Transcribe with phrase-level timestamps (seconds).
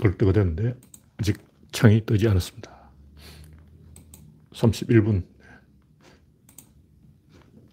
[0.00, 0.74] 불 때가 됐는데
[1.18, 1.38] 아직
[1.72, 2.70] 창이 뜨지 않았습니다.
[4.52, 5.22] 31분.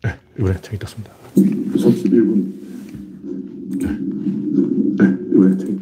[0.03, 1.13] 네, 이번에 창이 떴습니다.
[1.35, 2.53] 31분.
[3.79, 3.87] 네,
[5.03, 5.81] 네 이번에 창이.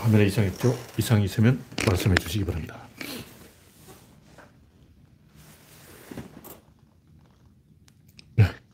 [0.00, 0.74] 화면에 이상이 있죠?
[0.98, 2.88] 이상이 있으면 말씀해 주시기 바랍니다.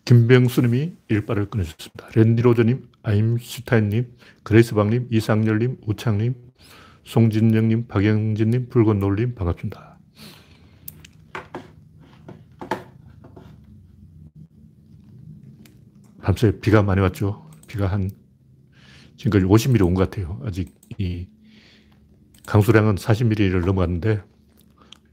[0.05, 2.11] 김병수님이 일발을 끊어주셨습니다.
[2.15, 6.35] 랜디 로저님, 아임슈타인님, 그레이스방님, 이상열님, 우창님,
[7.05, 9.99] 송진영님, 박영진님, 붉은 놀님 반갑습니다.
[16.23, 17.49] 밤새 비가 많이 왔죠.
[17.69, 18.11] 비가 한
[19.17, 20.41] 지금까지 50mm 온 것 같아요.
[20.45, 21.29] 아직 이
[22.47, 24.23] 강수량은 40mm를 넘어갔는데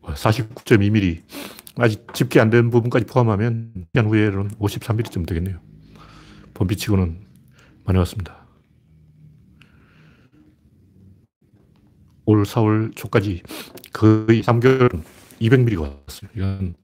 [0.02, 1.22] 49.2mm
[1.78, 5.59] 아직 집계 안 된 부분까지 포함하면 1년 후에는 53mm쯤 되겠네요.
[6.53, 7.20] 봄비치고는
[7.83, 8.45] 많이 왔습니다.
[12.25, 13.43] 올 4월 초까지
[13.93, 15.03] 거의 3개월은
[15.41, 16.29] 200mm가 왔어요.
[16.35, 16.75] 이건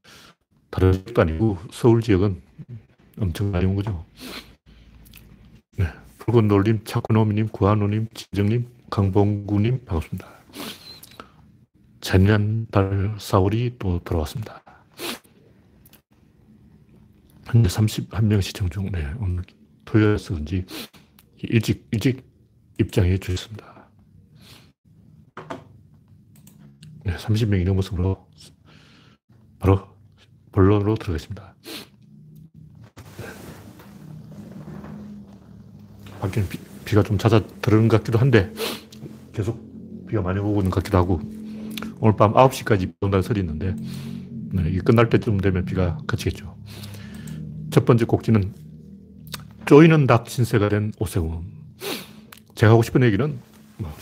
[0.69, 2.41] 다른 지역도 아니고 서울 지역은
[3.19, 4.05] 엄청 많이 온 거죠.
[5.77, 5.85] 네.
[6.19, 10.27] 붉은 놀님, 차코노미님, 구한호님, 진정님, 강봉구님 반갑습니다.
[12.01, 14.61] 작년달 4월이 또 돌아왔습니다.
[17.45, 19.43] 현재 31명 시청 중, 네, 오늘
[19.87, 20.65] 토요일에서 그런지
[21.37, 22.23] 일찍, 일찍
[22.79, 23.89] 입장해 주셨습니다.
[27.03, 27.95] 네, 30명이 넘어서
[29.59, 29.87] 바로
[30.51, 31.55] 본론으로 들어가겠습니다.
[36.19, 38.51] 밖에는 비, 비가 좀 잦아들은 것 같기도 한데
[39.33, 41.21] 계속 비가 많이 오고 있는 것 같기도 하고
[41.99, 43.75] 오늘 밤 9시까지 온다는 설이 있는데
[44.51, 46.57] 네, 이게 끝날 때쯤 되면 비가 그치겠죠.
[47.69, 48.53] 첫 번째 꼭지는
[49.67, 51.43] 쪼이는 닭 신세가 된 오세훈.
[52.55, 53.37] 제가 하고 싶은 얘기는
[53.77, 53.93] 뭐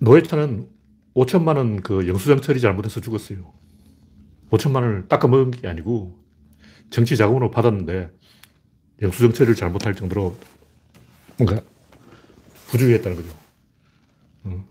[0.00, 0.68] 노회찬은
[1.14, 3.52] 5천만 원 그 영수증 처리 잘못해서 죽었어요.
[4.50, 6.18] 5천만 원을 닦아먹은 게 아니고
[6.90, 8.10] 정치 자금으로 받았는데
[9.00, 10.36] 영수증 처리를 잘못할 정도로
[11.38, 11.62] 뭔가
[12.66, 14.62] 부주의했다는 거죠.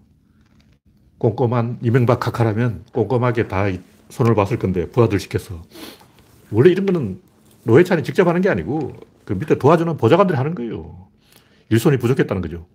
[1.18, 3.66] 꼼꼼한 이명박 카카라면 꼼꼼하게 다
[4.10, 5.62] 손을 봤을 건데 부하들 시켜서
[6.52, 7.22] 원래 이런 거는
[7.64, 8.94] 노회찬이 직접 하는 게 아니고
[9.26, 11.08] 그 밑에 도와주는 보좌관들이 하는 거예요.
[11.70, 12.68] 일손이 부족했다는 거죠.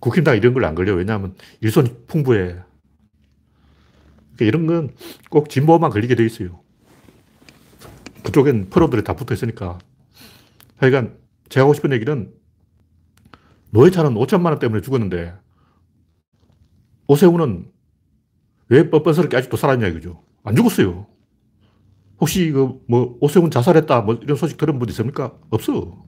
[0.00, 0.94] 국힘당 이런 걸 안 걸려.
[0.94, 2.38] 왜냐하면 일손이 풍부해.
[4.36, 4.90] 그러니까 이런 건
[5.30, 6.60] 꼭 진보만 걸리게 돼 있어요.
[8.22, 9.78] 그쪽엔 프로들이 다 붙어 있으니까.
[10.76, 11.16] 하여간
[11.48, 12.32] 제가 하고 싶은 얘기는
[13.70, 15.34] 노회찬은 5천만 원 때문에 죽었는데
[17.08, 17.70] 오세훈은
[18.68, 20.22] 왜 뻔뻔스럽게 아직도 살았냐 이거죠.
[20.44, 21.06] 안 죽었어요.
[22.20, 25.34] 혹시 그 뭐 오세훈 자살했다 뭐 이런 소식 들은 분 있습니까?
[25.50, 26.04] 없어.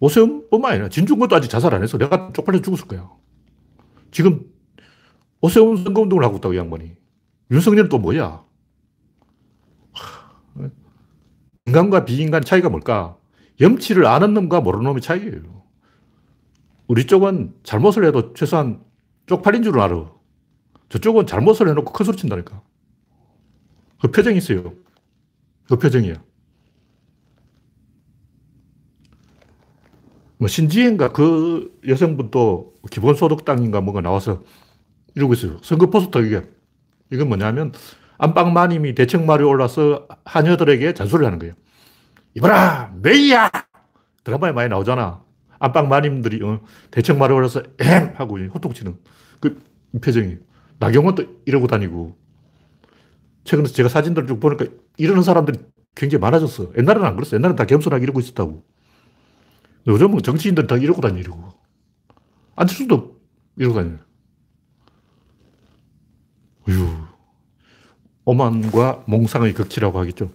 [0.00, 3.08] 오세훈뿐만 아니라 진중권도 아직 자살 안 해서 내가 쪽팔려 죽었을 거야.
[4.10, 4.44] 지금
[5.40, 6.92] 오세훈 선거운동을 하고 있다고, 양반이.
[7.50, 8.44] 윤석열은 또 뭐야?
[11.66, 13.16] 인간과 비인간 차이가 뭘까?
[13.60, 15.62] 염치를 아는 놈과 모르는 놈의 차이예요.
[16.88, 18.82] 우리 쪽은 잘못을 해도 최소한
[19.26, 20.10] 쪽팔린 줄 알아.
[20.88, 22.60] 저쪽은 잘못을 해놓고 큰 소리 친다니까.
[24.02, 24.74] 그 표정이 있어요.
[25.68, 26.20] 그 표정이야.
[30.38, 34.42] 뭐 신지혜인가 그 여성분도 기본소득당인가 뭔가 나와서
[35.14, 35.58] 이러고 있어요.
[35.62, 36.42] 선거 포스터 이게.
[37.12, 37.72] 이건 뭐냐면
[38.18, 41.54] 안방마님이 대청마루에 올라서 하녀들에게 잔소리를 하는 거예요.
[42.34, 43.50] 이봐라, 메이야!
[44.24, 45.22] 드라마에 많이 나오잖아.
[45.60, 48.14] 안방마님들이 어, 대청마루에 올라서 엠!
[48.16, 48.98] 하고 호통치는
[49.38, 49.62] 그
[50.02, 50.38] 표정이.
[50.80, 52.21] 나경원도 이러고 다니고.
[53.44, 54.66] 최근에 제가 사진들 쭉 보니까
[54.96, 55.58] 이러는 사람들이
[55.94, 56.72] 굉장히 많아졌어.
[56.78, 57.36] 옛날에는 안 그랬어.
[57.36, 58.64] 옛날에는 다 겸손하게 이러고 있었다고.
[59.86, 61.52] 요즘은 정치인들 다 이러고 다니려고.
[62.56, 63.20] 안철수도
[63.56, 63.98] 이러고 다녀요.
[66.68, 67.12] 어휴.
[68.24, 70.32] 오만과 몽상의 극치라고 하겠죠.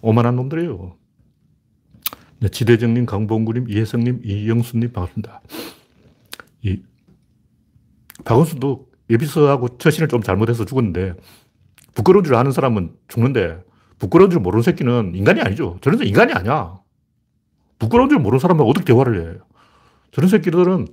[0.00, 0.96] 오만한 놈들이에요.
[2.40, 5.42] 네, 지대정님, 강봉구님, 이혜성님, 이영수님 반갑습니다.
[6.62, 6.82] 이
[8.24, 11.14] 박원순도 예비서하고 처신을 좀 잘못해서 죽었는데
[11.94, 13.62] 부끄러운 줄 아는 사람은 죽는데
[13.98, 15.78] 부끄러운 줄 모르는 새끼는 인간이 아니죠.
[15.80, 16.78] 저런 인간이 아니야.
[17.78, 19.38] 부끄러운 줄 모르는 사람하고 어떻게 대화를 해.
[20.10, 20.88] 저런 새끼들은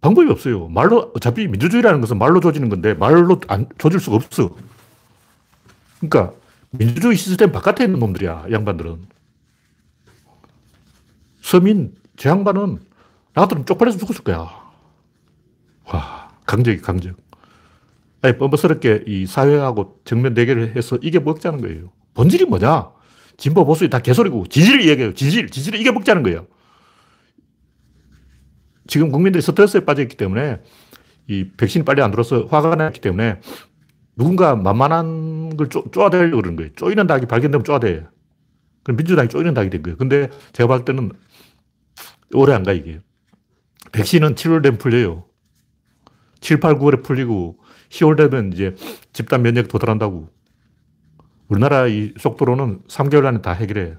[0.00, 0.68] 방법이 없어요.
[0.68, 4.56] 말로, 어차피 민주주의라는 것은 말로 조지는 건데 말로 안, 조질 수가 없어.
[6.00, 6.34] 그러니까
[6.70, 9.06] 민주주의 시스템 바깥에 있는 놈들이야, 양반들은.
[11.40, 12.78] 서민, 제 양반은
[13.34, 14.50] 나 같으면 쪽팔려서 죽었을 거야.
[15.86, 17.21] 와, 강적이 강적.
[18.22, 21.92] 아니, 뻔뻔스럽게 이 사회하고 정면 대결을 해서 이게 먹자는 거예요.
[22.14, 22.90] 본질이 뭐냐?
[23.36, 25.14] 진보 보수이 다 개소리고 진실을 이야기해요.
[25.14, 25.48] 진실.
[25.48, 26.46] 진실을 이겨먹자는 거예요.
[28.86, 30.60] 지금 국민들이 스트레스에 빠져있기 때문에
[31.28, 33.40] 이 백신이 빨리 안 들어서 화가 났기 때문에
[34.16, 36.70] 누군가 만만한 걸 쪼, 쪼아대려고 그러는 거예요.
[36.76, 38.04] 쪼이는 닭이 발견되면 쪼아대.
[38.84, 39.96] 그럼 민주당이 쪼이는 닭이 된 거예요.
[39.96, 41.10] 근데 제가 봤을 때는
[42.34, 43.00] 오래 안 가, 이게.
[43.92, 45.24] 백신은 7월 되면 풀려요.
[46.40, 47.58] 7, 8, 9월에 풀리고
[47.92, 48.74] 10월 되면 이제
[49.12, 50.28] 집단 면역 도달한다고.
[51.48, 53.96] 우리나라 이 속도로는 3개월 안에 다 해결해.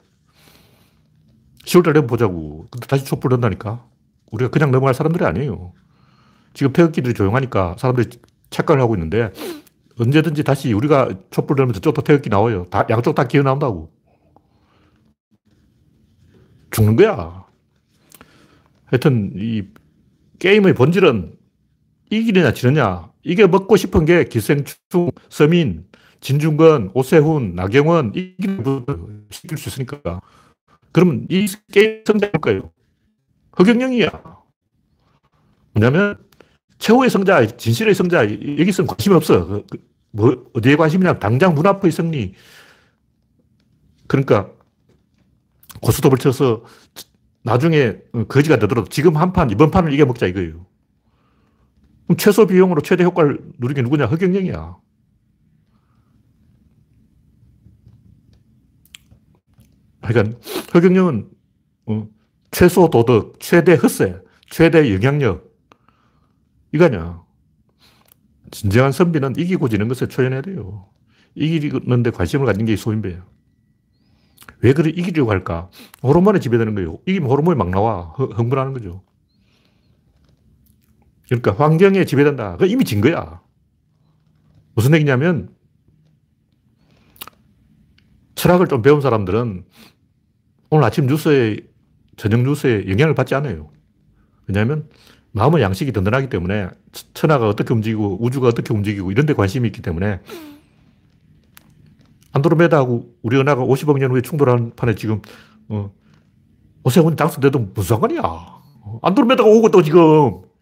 [1.66, 2.68] 10월 달 되면 보자고.
[2.72, 3.86] 근데 다시 촛불 된다니까.
[4.32, 5.74] 우리가 그냥 넘어갈 사람들이 아니에요.
[6.54, 8.10] 지금 태극기들이 조용하니까 사람들이
[8.50, 9.32] 착각을 하고 있는데
[10.00, 12.66] 언제든지 다시 우리가 촛불 들면 저쪽도 태극기 나와요.
[12.72, 13.92] 다, 양쪽 다 기어 나온다고.
[16.72, 17.46] 죽는 거야.
[18.86, 19.64] 하여튼, 이
[20.40, 21.38] 게임의 본질은
[22.10, 23.13] 이기느냐, 지느냐.
[23.24, 25.86] 이게 먹고 싶은 게 기생충, 서민,
[26.20, 30.22] 진중권, 오세훈, 나경원, 이기는 분들 시킬 수 있으니까.
[30.92, 32.72] 그러면 이 게임 성장할 거예요.
[33.58, 34.12] 허경영이야.
[35.74, 36.18] 뭐냐면,
[36.78, 39.48] 최후의 성자, 진실의 성자, 여기서는 관심이 없어.
[39.48, 39.78] 그, 그,
[40.12, 41.20] 뭐, 어디에 관심이냐?
[41.20, 42.34] 당장 문 앞의 승리.
[44.08, 44.52] 그러니까,
[45.82, 46.64] 고스톱을 쳐서
[47.44, 47.98] 나중에
[48.28, 50.66] 거지가 되더라도 지금 한 판, 이번 판을 이겨먹자 이거예요.
[52.06, 54.06] 그럼 최소 비용으로 최대 효과를 누리게 누구냐?
[54.06, 54.78] 허경영이야.
[60.02, 60.38] 그러니까
[60.74, 61.30] 허경영은
[61.86, 62.08] 어,
[62.52, 65.52] 최소 도덕, 최대 헛세, 최대 영향력,
[66.74, 67.24] 이거냐.
[68.52, 70.90] 진정한 선비는 이기고 지는 것에 초연해야 돼요.
[71.36, 73.24] 이기는데 관심을 가진 게 소인배예요.
[74.60, 75.70] 왜 그래 이기려고 할까?
[76.04, 77.00] 호르몬에 지배되는 거예요.
[77.08, 78.14] 이기면 호르몬이 막 나와.
[78.18, 79.04] 흥분하는 거죠.
[81.42, 82.58] 그러니까 환경에 지배된다.
[82.58, 83.42] 그 이미 진 거야.
[84.76, 85.50] 무슨 얘기냐면
[88.36, 89.66] 철학을 좀 배운 사람들은
[90.70, 91.58] 오늘 아침 뉴스에
[92.18, 93.70] 저녁 뉴스에 영향을 받지 않아요.
[94.48, 94.90] 왜냐하면
[95.32, 96.70] 마음의 양식이 든든하기 때문에
[97.14, 100.20] 천하가 어떻게 움직이고 우주가 어떻게 움직이고 이런 데 관심이 있기 때문에
[102.34, 105.22] 안드로메다하고 우리 은하가 50억 년 후에 충돌하는 판에 지금
[105.70, 105.92] 어,
[106.84, 108.22] 오세훈 당선돼도 무슨 상관이야.
[109.02, 110.53] 안드로메다가 오고 또 지금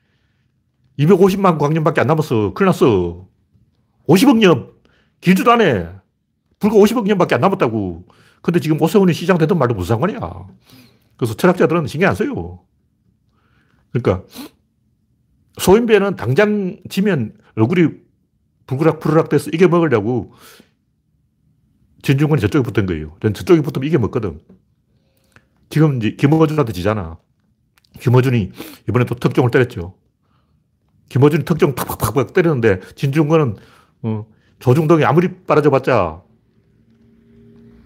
[1.02, 2.54] 250만 광년밖에 안 남았어.
[2.54, 3.28] 큰일 났어.
[4.08, 4.72] 50억 년
[5.22, 6.02] 길지도 않아.
[6.60, 8.06] 불과 50억 년밖에 안 남았다고.
[8.42, 10.20] 근데 지금 오세훈이 시장 되든 말도 무슨 상관이야.
[11.18, 12.64] 그래서 철학자들은 신경 안 써요.
[13.92, 14.26] 그러니까
[15.60, 17.90] 소인배는 당장 지면 얼굴이
[18.68, 20.34] 불그락불그락 돼서 이겨 먹으려고
[22.02, 23.16] 진중권이 저쪽에 붙은 거예요.
[23.22, 24.40] 저쪽에 붙으면 이겨 먹거든.
[25.70, 27.20] 지금 이제 김어준한테 지잖아.
[28.00, 28.52] 김어준이
[28.90, 30.01] 이번에 또 특종을 때렸죠.
[31.12, 33.58] 김어준이 특종 팍팍팍 때렸는데 진중권은
[34.04, 34.26] 어,
[34.60, 36.22] 조중동이 아무리 빨아줘 봤자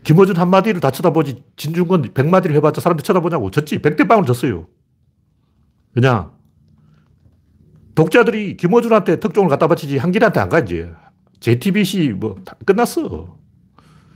[0.03, 3.79] 김어준 한마디를 다 쳐다보지 진중권 백마디를 해봤자 사람들 쳐다보냐고 졌지.
[3.81, 4.67] 백대빵을 졌어요.
[5.95, 6.31] 왜냐
[7.95, 10.85] 독자들이 김어준한테 특종을 갖다 바치지 한길한테 안 가지.
[11.39, 13.39] JTBC 뭐 끝났어.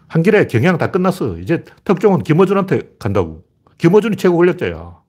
[0.07, 1.39] 한길에 경향 다 끝났어.
[1.39, 3.43] 이제 특종은 김어준한테 간다고.
[3.79, 4.99] 김어준이 최고 권력자야.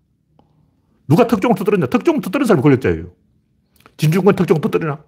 [1.06, 1.86] 누가 특종을 터뜨렸냐?
[1.88, 3.19] 특종을 터뜨린 사람이 권력자예요.
[4.00, 4.98] 진중권 특종 터뜨리나?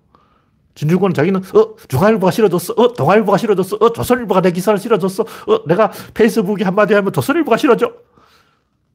[0.74, 2.74] 진중권은 자기는, 어, 중앙일보가 실어줬어.
[2.76, 3.76] 어, 동아일보가 실어줬어.
[3.80, 5.22] 어, 조선일보가 내 기사를 실어줬어.
[5.22, 7.90] 어, 내가 페이스북에 한마디 하면 조선일보가 실어줘.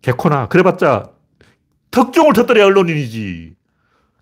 [0.04, 0.48] 개코나.
[0.50, 1.10] 그래봤자
[1.90, 3.56] 특종을 터뜨려야 언론인이지.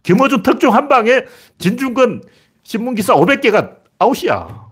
[0.04, 1.26] 김어준 특종 한 방에
[1.58, 2.24] 진중권
[2.64, 4.66] 신문기사 500개가 아웃이야.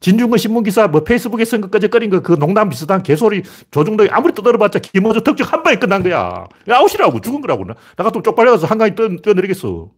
[0.00, 4.80] 진중권 신문기사 뭐 페이스북에 쓴 것까지 꺼린 거 그 농담 비슷한 개소리 조중동이 아무리 떠들어봤자
[4.80, 6.44] 김어준 특종 한 방에 끝난 거야.
[6.68, 7.64] 아웃이라고 죽은 거라고.
[7.66, 9.90] 나 같으면 쪽팔려가서 한강에 뛰어, 뛰어내리겠어.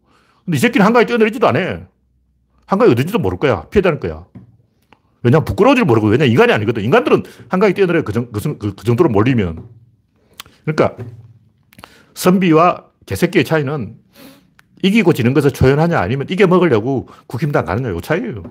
[0.51, 1.87] 근데 이 새끼는 한강에 뛰어내리지도 않아.
[2.67, 3.69] 한강이 어딘지도 모를 거야.
[3.71, 4.27] 피해 다닐 거야.
[5.23, 6.83] 왜냐면 부끄러운 줄 모르고 왜냐 인간이 아니거든.
[6.83, 9.65] 인간들은 한강에 뛰어내려 그, 정, 그, 그 정도로 몰리면.
[10.65, 10.97] 그러니까
[12.15, 13.97] 선비와 개새끼의 차이는
[14.83, 18.43] 이기고 지는 것을 초연하냐 아니면 이겨 먹으려고 국힘당 가느냐 요 차이예요.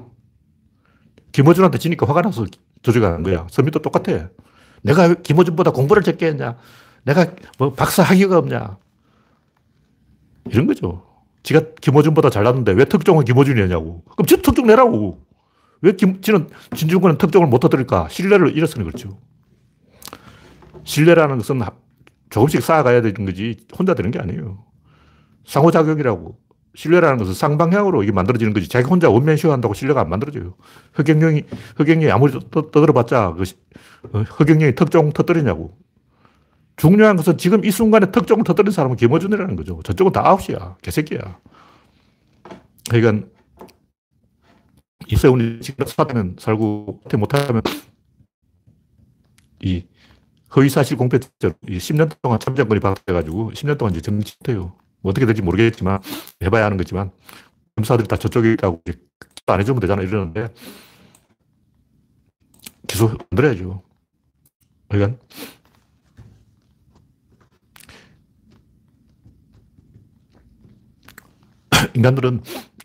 [1.33, 2.45] 김어준한테 지니까 화가 나서
[2.81, 3.45] 조직하는 거야.
[3.49, 4.29] 선비도 똑같아.
[4.83, 6.55] 내가 김어준보다 공부를 적게 했냐?
[7.03, 7.25] 내가
[7.57, 8.77] 뭐 박사 학위가 없냐?
[10.45, 11.08] 이런 거죠.
[11.43, 15.25] 지가 김어준보다 잘났는데 왜 특종은 김어준이 냐고 그럼 지 특종 내라고.
[15.81, 18.09] 왜 김, 지는 진중권은 특종을 못 얻을까?
[18.09, 19.17] 신뢰를 잃었으니 그렇죠.
[20.83, 21.61] 신뢰라는 것은
[22.29, 24.63] 조금씩 쌓아가야 되는 거지 혼자 되는 게 아니에요.
[25.45, 26.37] 상호작용이라고.
[26.75, 28.69] 신뢰라는 것은 쌍방향으로 이게 만들어지는 거지.
[28.69, 30.53] 자기 혼자 원맨쇼 한다고 신뢰가 안 만들어져요.
[30.97, 31.43] 허경영이,
[31.79, 33.43] 허경영이 아무리 떠, 들어봤자 그
[34.13, 35.77] 어, 허경영이 특종 터뜨리냐고.
[36.79, 39.81] 중요한 것은 지금 이 순간에 특종을 터뜨린 사람은 김어준이라는 거죠.
[39.83, 40.77] 저쪽은 다 아웃이야.
[40.81, 41.37] 개새끼야.
[42.89, 43.27] 그러니까
[45.07, 47.61] 이세훈이 지금 사는 살고 못하면
[49.61, 49.85] 이
[50.55, 54.73] 허위사실 공표죄로 10년 동안 참정권이 박탈해가지고 10년 동안 이제 정치돼요.
[55.01, 55.99] 뭐 어떻게 될지 모르겠지만
[56.41, 57.11] 해봐야 하는 거지만
[57.75, 58.81] 검사들이 다 저쪽에 있다고
[59.47, 60.47] 안 해주면 되잖아 이러는데
[62.87, 63.81] 기소 만들어야죠.
[64.87, 65.19] 그러니까
[71.95, 72.41] 인간들은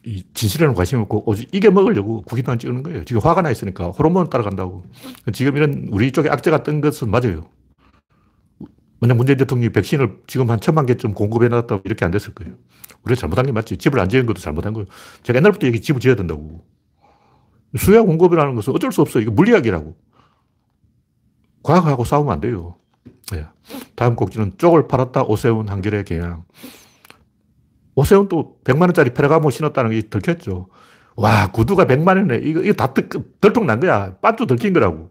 [0.07, 3.05] 이 진실에는 관심이 없고 오직 이겨 먹으려고 국기만 찍는 거예요.
[3.05, 4.85] 지금 화가 나 있으니까 호르몬 따라간다고.
[5.33, 7.49] 지금 이런 우리 쪽에 악재가 뜬 것은 맞아요.
[9.01, 12.55] 만약 문재인 대통령이 백신을 지금 한 천만 개쯤 공급해 놨다고 이렇게 안 됐을 거예요.
[13.05, 13.77] 우리가 잘못한 게 맞지.
[13.79, 14.87] 집을 안 지은 것도 잘못한 거예요.
[15.23, 16.65] 제가 옛날부터 얘기 집을 지어야 된다고.
[17.77, 19.23] 수야 공급이라는 것은 어쩔 수 없어요.
[19.23, 19.97] 이거 물리학이라고.
[21.63, 22.77] 과학하고 싸우면 안 돼요.
[23.33, 23.47] 네.
[23.95, 26.45] 다음 곡지는 쪽을 팔았다 오세훈 한결의 개양.
[27.95, 30.69] 오세훈 또 100만원짜리 페라가모 신었다는 게 들켰죠.
[31.17, 32.45] 와, 구두가 100만원이네.
[32.45, 33.09] 이거, 이거 다 들,
[33.41, 34.17] 들통 난 거야.
[34.21, 35.11] 빠쭈 들킨 거라고.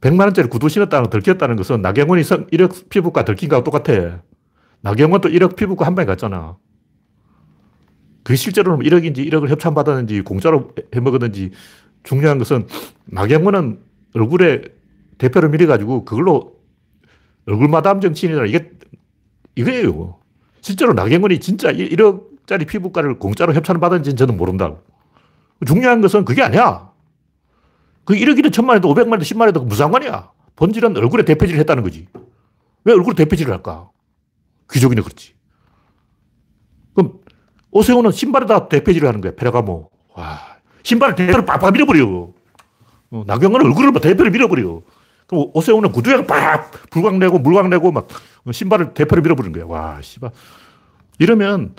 [0.00, 0.48] 100만원짜리 음.
[0.48, 4.22] 구두 신었다는 거 들켰다는 것은 나경원이 1억 피부과 들킨 거하고 똑같아.
[4.80, 6.56] 나경원도 1억 피부과 한 방에 갔잖아.
[8.22, 11.50] 그게 실제로는 1억인지 1억을 협찬받았는지 공짜로 해먹었는지
[12.02, 12.66] 중요한 것은
[13.06, 13.80] 나경원은
[14.14, 14.62] 얼굴에
[15.18, 16.56] 대표를 밀어가지고 그걸로
[17.46, 18.70] 얼굴 마담 정치인이라 이게
[19.56, 20.18] 이거예요.
[20.60, 24.74] 실제로 나경원이 진짜 1억짜리 피부과를 공짜로 협찬을 받은지는 저는 모른다.
[25.66, 26.90] 중요한 것은 그게 아니야.
[28.04, 30.30] 그 1억이든 천만이든 500만이든 10만이든 무슨 상관이야.
[30.56, 32.08] 본질은 얼굴에 대표질을 했다는 거지.
[32.84, 33.90] 왜 얼굴에 대표질을 할까?
[34.72, 35.34] 귀족이네 그렇지.
[36.94, 37.20] 그럼
[37.70, 39.32] 오세훈은 신발에다 대표질을 하는 거야.
[39.36, 39.90] 페라가모.
[40.14, 40.38] 와.
[40.82, 42.32] 신발을 대표를 빡빡 밀어버려.
[43.10, 44.82] 어, 나경원은 얼굴을 대표를 밀어버려.
[45.28, 48.08] 그럼 오세훈은 구두에 빡 불광 내고 물광 내고 막
[48.50, 49.66] 신발을 대표를 밀어버리는 거야.
[49.66, 50.30] 와, 씨발.
[51.18, 51.74] 이러면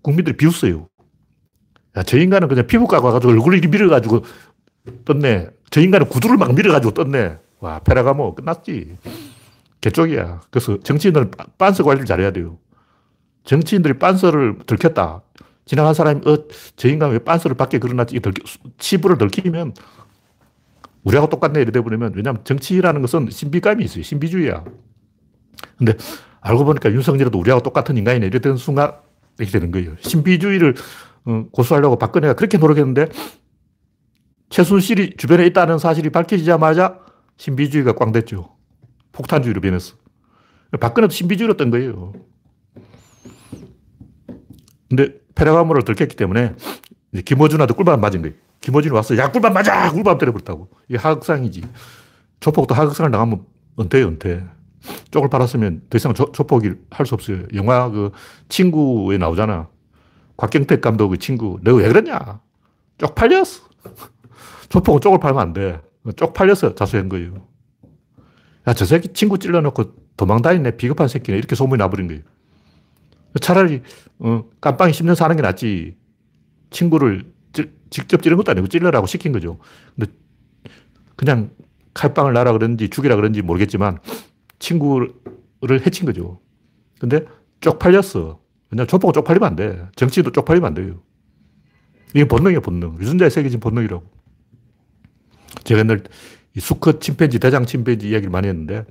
[0.00, 0.88] 국민들이 비웃어요.
[1.96, 4.24] 야, 저 인간은 그냥 피부과 가가지고 얼굴을 밀어가지고
[5.04, 5.48] 떴네.
[5.70, 7.38] 저 인간은 구두를 막 밀어가지고 떴네.
[7.60, 8.96] 와, 페라가모 끝났지.
[9.80, 10.42] 개쪽이야.
[10.50, 12.58] 그래서 정치인들은 빤스 관리를 잘해야 돼요.
[13.44, 15.22] 정치인들이 빤스를 들켰다.
[15.66, 16.44] 지나간 사람이, 어,
[16.76, 18.20] 저 인간 왜 빤스를 밖에 걸어놨지?
[18.78, 19.74] 치부를 들키면
[21.04, 21.60] 우리하고 똑같네.
[21.60, 24.02] 이래 돼버리면, 왜냐면 정치라는 것은 신비감이 있어요.
[24.02, 24.64] 신비주의야.
[25.78, 25.94] 근데
[26.40, 28.30] 알고 보니까 윤석열도 우리하고 똑같은 인간이네.
[28.30, 28.92] 되는 순간
[29.38, 29.96] 이렇게 되는 거예요.
[30.00, 30.74] 신비주의를
[31.26, 33.08] 어, 고수하려고 박근혜가 그렇게 노력했는데
[34.50, 37.00] 최순실이 주변에 있다는 사실이 밝혀지자마자
[37.38, 38.56] 신비주의가 꽝 됐죠.
[39.12, 39.96] 폭탄주의로 변했어.
[40.78, 42.12] 박근혜도 신비주의로 뜬 거예요.
[44.88, 46.54] 근데 페라가모를 들켰기 때문에
[47.24, 48.36] 김어준한테 꿀밤 맞은 거예요.
[48.64, 49.14] 김어준이 왔어.
[49.18, 49.92] 야, 꿀밤 맞아!
[49.92, 50.70] 꿀밤 때려버렸다고.
[50.88, 51.62] 이게 하극상이지.
[52.40, 53.44] 조폭도 하극상을 나가면
[53.78, 54.42] 은퇴 은퇴.
[55.10, 57.42] 쪽을 팔았으면 더 이상 조, 조폭이 할 수 없어요.
[57.54, 58.10] 영화 그
[58.48, 59.68] 친구에 나오잖아.
[60.38, 61.58] 곽경택 감독의 친구.
[61.62, 62.40] 내가 왜 그랬냐?
[62.96, 63.64] 쪽 팔렸어.
[64.70, 65.82] 조폭은 쪽을 팔면 안 돼.
[66.16, 67.46] 쪽 팔려서 자수한 거예요.
[68.66, 70.78] 야, 저 새끼 친구 찔러놓고 도망다니네.
[70.78, 71.36] 비겁한 새끼네.
[71.36, 72.22] 이렇게 소문이 나버린 거예요.
[73.42, 73.82] 차라리,
[74.20, 75.98] 어, 깜빵이 10년 사는 게 낫지.
[76.70, 77.33] 친구를 찔,
[77.94, 79.60] 직접 찌른 것도 아니고 찔러라고 시킨 거죠.
[79.94, 80.10] 근데
[81.14, 81.50] 그냥
[81.94, 84.00] 칼빵을 놔라 그런지 죽이라 그런지 모르겠지만
[84.58, 85.12] 친구를
[85.86, 86.40] 해친 거죠.
[86.98, 87.24] 근데
[87.60, 88.40] 쪽팔렸어.
[88.72, 89.86] 왜냐 조폭은 쪽팔리면 안 돼.
[89.94, 91.02] 정치도 쪽팔리면 안 돼요.
[92.14, 92.98] 이게 본능이에요, 본능.
[93.00, 94.04] 유전자에 새겨진 본능이라고.
[95.62, 96.02] 제가 옛날
[96.56, 98.86] 이 수컷 침팬지, 대장 침팬지 이야기를 많이 했는데,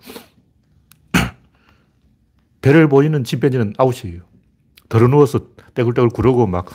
[2.62, 4.22] 배를 보이는 침팬지는 아웃이에요.
[4.88, 5.42] 덜어누워서
[5.74, 6.68] 떼굴떼굴 구르고 막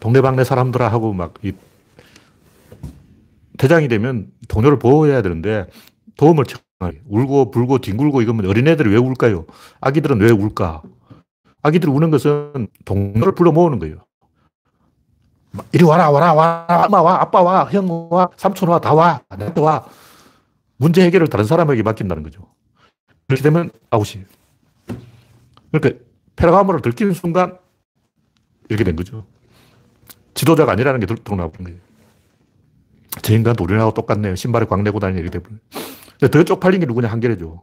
[0.00, 1.52] 동네방네 사람들아 하고 막 이
[3.58, 5.66] 대장이 되면 동료를 보호해야 되는데
[6.16, 6.44] 도움을
[7.08, 9.44] 울고 불고 뒹굴고 이거면 어린애들이 왜 울까요?
[9.82, 10.80] 아기들은 왜 울까?
[11.62, 13.96] 아기들이 우는 것은 동료를 불러 모으는 거예요.
[15.72, 19.60] 이리 와라, 와라, 와라, 엄마 와, 아빠 와, 형 와, 삼촌 와, 다 와, 나한테
[19.60, 19.84] 와.
[20.78, 22.46] 문제 해결을 다른 사람에게 맡긴다는 거죠.
[23.28, 24.24] 그렇게 되면 아웃이에요.
[25.70, 26.02] 그러니까
[26.36, 27.58] 페라가모를 들키는 순간
[28.70, 29.26] 이렇게 된 거죠.
[30.40, 31.78] 지도자가 아니라는 게 드러나버린 거예요.
[33.20, 34.36] 저 인간도 우리나라하고 똑같네요.
[34.36, 35.60] 신발에 광내고 다니는 이렇게 되버린
[36.30, 37.08] 더 쪽팔린 게 누구냐?
[37.08, 37.62] 한겨레죠.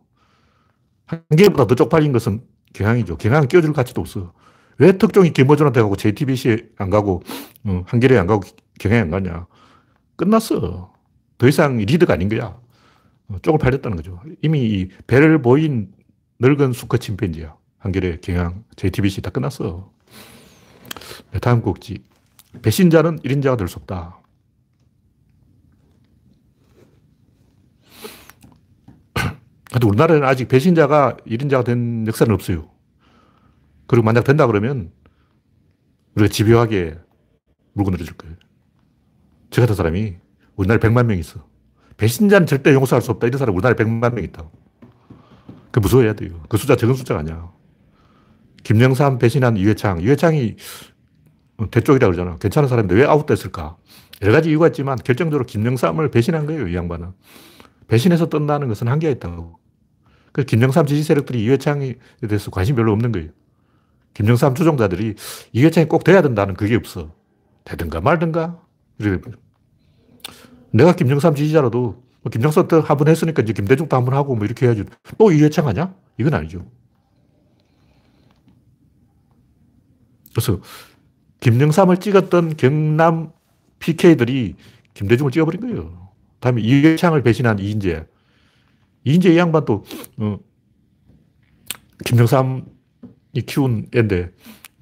[1.08, 2.42] 한겨레보다 더 쪽팔린 것은
[2.74, 3.18] 경향이죠.
[3.18, 4.32] 경향은 끼워줄 가치도 없어.
[4.78, 7.24] 왜 특종이 김어준한테 가고 JTBC 안 가고
[7.64, 8.44] 어, 한겨레 안 가고
[8.80, 9.48] 경향 안 가냐?
[10.16, 10.94] 끝났어.
[11.40, 12.60] 더 이상 리더가 아닌 거야.
[13.30, 14.22] 어, 쪽을 팔렸다는 거죠.
[14.44, 15.92] 이미 배를 보인
[16.40, 17.56] 늙은 수컷 침팬지야.
[17.80, 19.92] 한겨레, 경향, JTBC 다 끝났어.
[21.32, 22.04] 네, 다음 곡지.
[22.62, 24.22] 배신자는 1인자가 될 수 없다.
[29.72, 32.70] 근데 우리나라는 아직 배신자가 1인자가 된 역사는 없어요.
[33.88, 34.92] 그리고 만약 된다 그러면
[36.16, 36.98] 우리가 집요하게
[37.74, 38.36] 물고 늘어질 거예요.
[39.50, 40.16] 저 같은 사람이
[40.56, 41.48] 우리나라에 100만 명 있어.
[41.98, 43.28] 배신자는 절대 용서할 수 없다.
[43.28, 44.50] 이런 사람 우리나라에 100만 명 있다.
[45.72, 46.44] 그 무서워해야 돼요.
[46.50, 47.52] 그 숫자 적은 숫자가 아니야.
[48.64, 50.02] 김영삼 배신한 이회창.
[50.02, 50.56] 이회창이
[51.72, 52.38] 대쪽이라고 그러잖아.
[52.38, 53.78] 괜찮은 사람인데 왜 아웃됐을까?
[54.22, 57.12] 여러 가지 이유가 있지만 결정적으로 김영삼을 배신한 거예요, 이 양반은.
[57.88, 59.58] 배신해서 뜬다는 것은 한계가 있다고.
[60.32, 61.96] 그 김영삼 지지 세력들이 이회창에
[62.28, 63.30] 대해서 관심 별로 없는 거예요.
[64.14, 65.16] 김영삼 추종자들이
[65.54, 67.12] 이회창이 꼭 돼야 된다는 그게 없어.
[67.64, 68.62] 되든가 말든가.
[70.72, 74.68] 내가 김영삼 지지자라도 뭐 김영삼 때한 번 했으니까 이제 김대중도 한 번 하고 뭐 이렇게
[74.68, 74.84] 해야지.
[75.18, 75.96] 또 이회창 하냐?
[76.20, 76.66] 이건 아니죠.
[80.34, 80.60] 그래서
[81.40, 83.32] 김영삼을 찍었던 경남
[83.80, 84.56] PK들이
[84.94, 86.10] 김대중을 찍어버린 거예요.
[86.40, 88.06] 다음에 이회창을 배신한 이인재.
[89.04, 89.84] 이인재 이 양반도,
[90.18, 90.40] 어,
[92.06, 92.64] 김영삼이
[93.46, 94.32] 키운 애인데,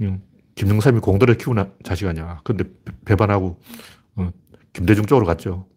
[0.02, 0.22] 음,
[0.56, 2.42] 김영삼이 공들여 키운 자식 아니야.
[2.44, 2.64] 근데
[3.06, 3.60] 배반하고,
[4.16, 4.32] 어,
[4.74, 5.68] 김대중 쪽으로 갔죠.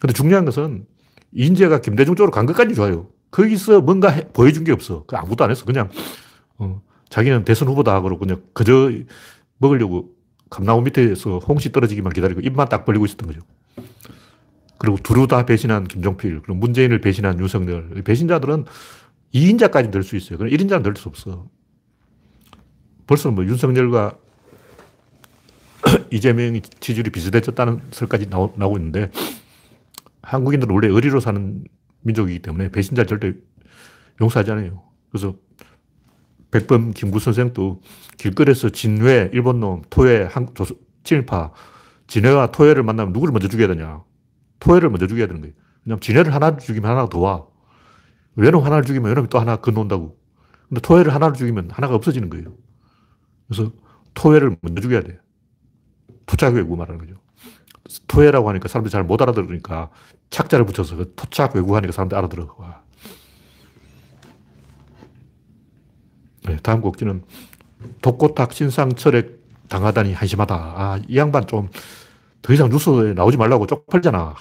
[0.00, 0.86] 근데 중요한 것은
[1.32, 3.08] 이인재가 김대중 쪽으로 간 것까지 좋아요.
[3.30, 5.04] 거기서 뭔가 해, 보여준 게 없어.
[5.06, 5.64] 그 아무것도 안 했어.
[5.64, 5.90] 그냥,
[6.58, 8.90] 어, 자기는 대선 후보다 그러고 그냥 그저
[9.58, 10.14] 먹으려고
[10.48, 13.40] 감나무 밑에서 홍시 떨어지기만 기다리고 입만 딱 벌리고 있었던 거죠.
[14.78, 18.02] 그리고 두루 다 배신한 김종필, 그리고 문재인을 배신한 윤석열.
[18.02, 18.64] 배신자들은
[19.34, 20.38] 2인자까지 늘 수 있어요.
[20.38, 21.46] 그럼 1인자는 늘 수 없어.
[23.06, 24.16] 벌써 뭐 윤석열과
[26.10, 29.10] 이재명이 지지율이 비슷해졌다는 설까지 나오, 나오고 있는데
[30.22, 31.64] 한국인들은 원래 의리로 사는
[32.02, 33.34] 민족이기 때문에 배신자 절대
[34.20, 34.82] 용서하지 않아요.
[35.10, 35.34] 그래서
[36.50, 37.80] 백범 김구 선생도
[38.18, 40.66] 길거리에서 진회, 일본놈, 토해, 한, 조,
[41.04, 41.52] 친일파,
[42.06, 44.02] 진해와 토해를 만나면 누구를 먼저 죽여야 되냐.
[44.58, 45.54] 토해를 먼저 죽여야 되는 거예요.
[45.84, 47.46] 왜냐면 진해를 하나 죽이면 하나가 더 와.
[48.36, 50.18] 외놈 하나를 죽이면 외놈이 또 하나 건너온다고.
[50.68, 52.52] 근데 토해를 하나를 죽이면 하나가 없어지는 거예요.
[53.48, 53.72] 그래서
[54.14, 55.18] 토해를 먼저 죽여야 돼.
[56.26, 57.14] 토착외구 말하는 거죠.
[58.06, 59.90] 토해라고 하니까 사람들이 잘 못 알아들으니까
[60.30, 62.54] 착자를 붙여서 그 토착외구 하니까 사람들이 알아들어.
[62.58, 62.82] 와.
[66.46, 67.22] 네, 다음 곡지는
[68.02, 70.54] 독고탁 신상 철액 당하다니 한심하다.
[70.54, 71.68] 아, 이 양반 좀
[72.42, 74.34] 더 이상 뉴스에 나오지 말라고 쪽팔잖아.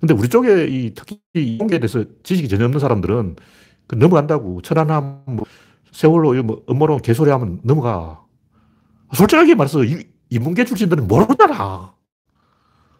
[0.00, 3.36] 근데 우리 쪽에 이 특히 이공에 대해서 지식이 전혀 없는 사람들은
[3.86, 4.60] 그 넘어간다고.
[4.62, 5.44] 천안함, 뭐
[5.92, 8.24] 세월호, 뭐 음모론 개소리 하면 넘어가.
[9.12, 11.94] 솔직하게 말해서 이, 인문계 출신들은 모르잖아.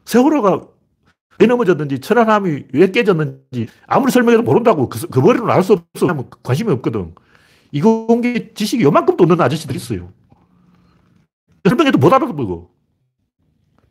[0.05, 0.69] 세월호가
[1.41, 4.89] 왜 넘어졌는지, 천안함이 왜 깨졌는지 아무리 설명해도 모른다고.
[4.89, 6.07] 그, 그 머리로는 알 수 없어.
[6.43, 7.15] 관심이 없거든.
[7.73, 10.13] 이공계 지식이 요만큼도 없는 아저씨들이 있어요.
[11.67, 12.71] 설명해도 못 알아보고.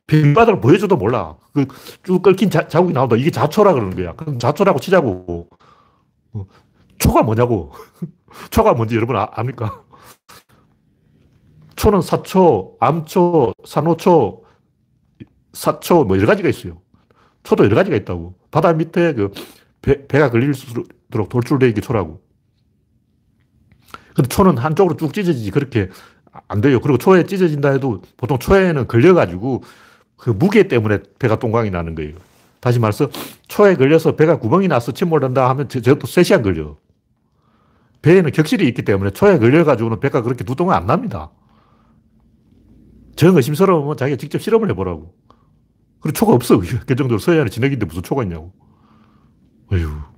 [0.07, 1.37] 빈바닥을 보여줘도 몰라.
[1.53, 1.65] 그
[2.03, 3.15] 쭉 끓긴 자, 자국이 나온다.
[3.15, 4.13] 이게 자초라 그러는 거야.
[4.15, 5.49] 그럼 자초라고 치자고.
[6.33, 6.45] 어,
[6.99, 7.71] 초가 뭐냐고.
[8.51, 9.83] 초가 뭔지 여러분 아, 압니까?
[11.75, 14.43] 초는 사초, 암초, 산호초,
[15.53, 16.81] 사초, 뭐 여러 가지가 있어요.
[17.43, 18.35] 초도 여러 가지가 있다고.
[18.51, 19.31] 바다 밑에 그
[19.81, 20.87] 배, 배가 걸릴수록
[21.29, 22.21] 돌출되게 초라고.
[24.15, 25.89] 근데 초는 한쪽으로 쭉 찢어지지 그렇게
[26.47, 26.79] 안 돼요.
[26.79, 29.63] 그리고 초에 찢어진다 해도 보통 초에는 걸려가지고
[30.17, 32.13] 그 무게 때문에 배가 똥광이 나는 거예요.
[32.59, 33.09] 다시 말해서
[33.47, 36.77] 초에 걸려서 배가 구멍이 나서 침몰한다 하면 저것도 3시간 걸려.
[38.01, 41.31] 배에는 격실이 있기 때문에 초에 걸려가지고는 배가 그렇게 두 동안 안 납니다.
[43.15, 45.13] 정 의심스러우면 자기가 직접 실험을 해보라고.
[45.99, 46.59] 그리고 초가 없어.
[46.85, 48.53] 그 정도로 서해안에 진흙인데 무슨 초가 있냐고.
[49.71, 50.10] 어휴.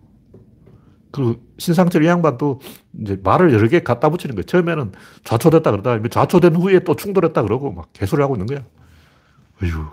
[1.13, 2.59] 그 신상철 이 양반도
[2.99, 4.43] 이제 말을 여러 개 갖다 붙이는 거예요.
[4.43, 8.63] 처음에는 좌초됐다 그러다 좌초된 후에 또 충돌했다 그러고 막 개소리 하고 있는 거야.
[9.61, 9.85] 어휴.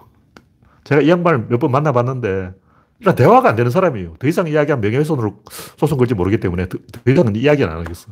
[0.85, 2.53] 제가 이 양반을 몇 번 만나봤는데,
[3.01, 4.15] 일단 대화가 안 되는 사람이에요.
[4.19, 5.43] 더 이상 이야기하면 명예훼손으로
[5.77, 8.09] 소송 걸지 모르기 때문에 더, 더 이상은 이야기는 안 하겠어.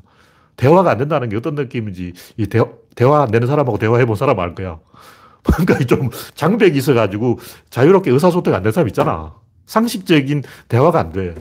[0.57, 2.61] 대화가 안 된다는 게 어떤 느낌인지, 이 대,
[2.95, 4.79] 대화 안 되는 사람하고 대화해 본 사람 알 거야.
[5.45, 7.39] 그러니까 좀 장벽이 있어가지고
[7.71, 9.35] 자유롭게 의사소통이 안 되는 사람 있잖아.
[9.67, 11.35] 상식적인 대화가 안 돼.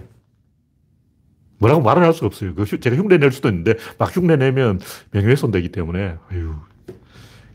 [1.60, 2.54] 뭐라고 말을 할 수가 없어요.
[2.56, 4.80] 그 제가 흉내 낼 수도 있는데, 막 흉내 내면
[5.12, 6.56] 명예훼손 되기 때문에, 어휴.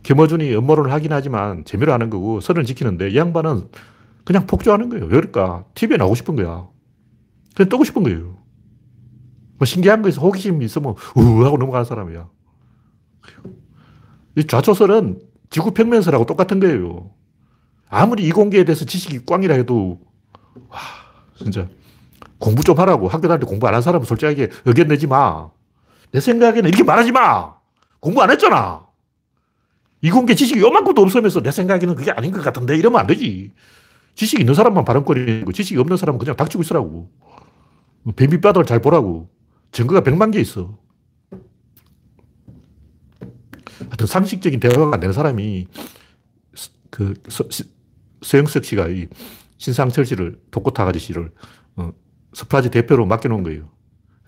[0.03, 3.69] 김어준이 음모론을 하긴 하지만 재미로 하는 거고 선을 지키는데 이 양반은
[4.25, 5.09] 그냥 폭주하는 거예요.
[5.09, 6.67] 그러니까 TV에 나오고 싶은 거야.
[7.55, 8.37] 그냥 뜨고 싶은 거예요.
[9.59, 12.29] 뭐 신기한 거에서 호기심이 있으면 우우 하고 넘어가는 사람이야.
[14.37, 17.11] 이 좌초설은 지구 평면설하고 똑같은 거예요.
[17.89, 20.01] 아무리 이공계에 대해서 지식이 꽝이라 해도
[20.69, 20.79] 와
[21.37, 21.69] 진짜
[22.43, 25.49] 공부 좀 하라고 학교 다닐 때 공부 안 한 사람은 솔직하게 의견 내지 마.
[26.11, 27.55] 내 생각에는 이렇게 말하지 마.
[28.01, 28.85] 공부 안 했잖아.
[30.01, 33.53] 이공계 지식이 요만큼도 없으면서 내 생각에는 그게 아닌 것 같은데 이러면 안 되지.
[34.17, 37.09] 지식 있는 사람만 발언거리고 지식이 없는 사람은 그냥 닥치고 있으라고.
[38.17, 39.31] 배 밑바닥을 잘 보라고.
[39.71, 40.77] 증거가 백만 개 있어.
[43.79, 45.69] 하여튼 상식적인 대화가 안 되는 사람이
[46.91, 47.45] 그 서,
[48.37, 49.07] 영석 씨가 이
[49.59, 51.31] 신상철 씨를, 독고타가지 씨를,
[51.77, 51.93] 어,
[52.33, 53.69] 서프라이즈 대표로 맡겨놓은 거예요.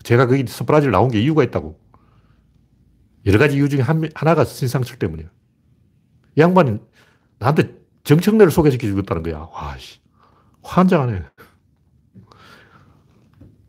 [0.03, 1.79] 제가 거기 서프라이즈를 나온 게 이유가 있다고.
[3.25, 5.27] 여러 가지 이유 중에 한, 하나가 신상철 때문이야.
[6.35, 6.77] 이 양반이
[7.39, 9.49] 나한테 정청래를 소개시켜 주겠다는 거야.
[9.51, 9.99] 와, 씨.
[10.61, 11.23] 환장하네.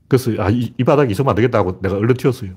[0.09, 2.53] 그래서, 아, 이, 이 바닥에 있으면 안 되겠다고 내가 얼른 튀었어요.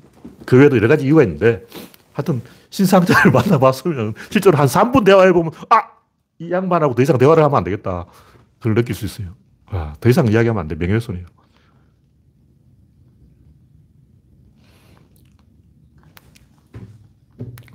[0.45, 1.65] 그 외에도 여러 가지 이유가 있는데,
[2.13, 5.99] 하여튼, 신상자를 만나봤으면, 실제로 한 3분 대화해보면, 아!
[6.37, 8.05] 이 양반하고 더 이상 대화를 하면 안 되겠다.
[8.59, 9.35] 그걸 느낄 수 있어요.
[9.65, 10.75] 아, 더 이상 이야기하면 안 돼.
[10.75, 11.25] 명예훼손이에요.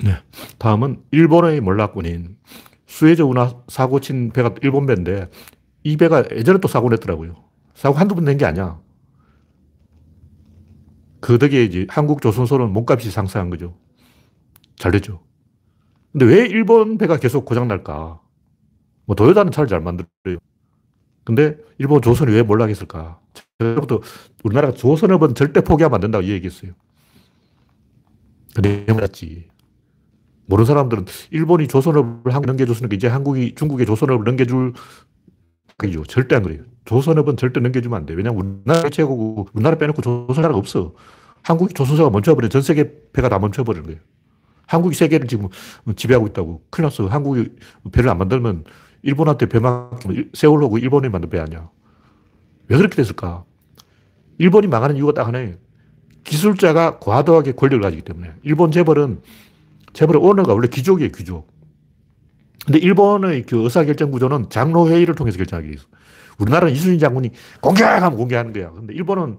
[0.02, 0.16] 네.
[0.58, 2.36] 다음은 일본의 몰락군인
[2.86, 5.30] 수에즈 운하 사고 친 배가 일본 배인데
[5.84, 7.36] 이 배가 예전에 또 사고 냈더라고요.
[7.74, 8.80] 사고 한두 번 낸 게 아니야.
[11.20, 13.76] 그 덕에 이제 한국 조선소는 몸값이 상승한 거죠.
[14.76, 15.22] 잘 됐죠.
[16.12, 18.20] 근데 왜 일본 배가 계속 고장날까?
[19.06, 20.38] 뭐 도요타는 차를 잘 만들어요.
[21.24, 23.20] 근데 일본 조선이 왜 몰락했을까?
[23.58, 24.00] 저부터
[24.42, 26.72] 우리나라가 조선업은 절대 포기하면 안 된다고 얘기했어요.
[28.54, 29.48] 근데 몰랐지.
[30.46, 34.74] 모르는 사람들은 일본이 조선업을 한국에 넘겨줬으니까 이제 한국이 중국에 조선업을 넘겨줄
[35.76, 36.04] 그죠.
[36.04, 36.62] 절대 안 그래요.
[36.84, 38.14] 조선업은 절대 넘겨주면 안 돼.
[38.14, 40.94] 왜냐면 우리나라 최고고 우리나라 빼놓고 조선나라가 없어.
[41.42, 42.48] 한국이 조선사가 멈춰버려.
[42.48, 44.00] 전 세계 배가 다 멈춰버리는 거예요.
[44.66, 45.48] 한국이 세계를 지금
[45.96, 46.62] 지배하고 있다고.
[46.70, 47.06] 큰일 났어.
[47.06, 47.50] 한국이
[47.92, 48.64] 배를 안 만들면
[49.02, 49.90] 일본한테 배만
[50.32, 51.68] 세월호고 일본이 만든 배 아니야.
[52.68, 53.44] 왜 그렇게 됐을까?
[54.38, 55.56] 일본이 망하는 이유가 딱 하나예요.
[56.24, 58.32] 기술자가 과도하게 권력을 가지기 때문에.
[58.42, 59.20] 일본 재벌은
[59.94, 61.48] 재벌의 오너가 원래 귀족이에요, 귀족.
[62.66, 65.86] 근데 일본의 그 의사결정 구조는 장로회의를 통해서 결정하기 위해서.
[66.38, 67.30] 우리나라는 이순신 장군이
[67.60, 68.70] 공개하면 공개하는 거야.
[68.70, 69.38] 근데 일본은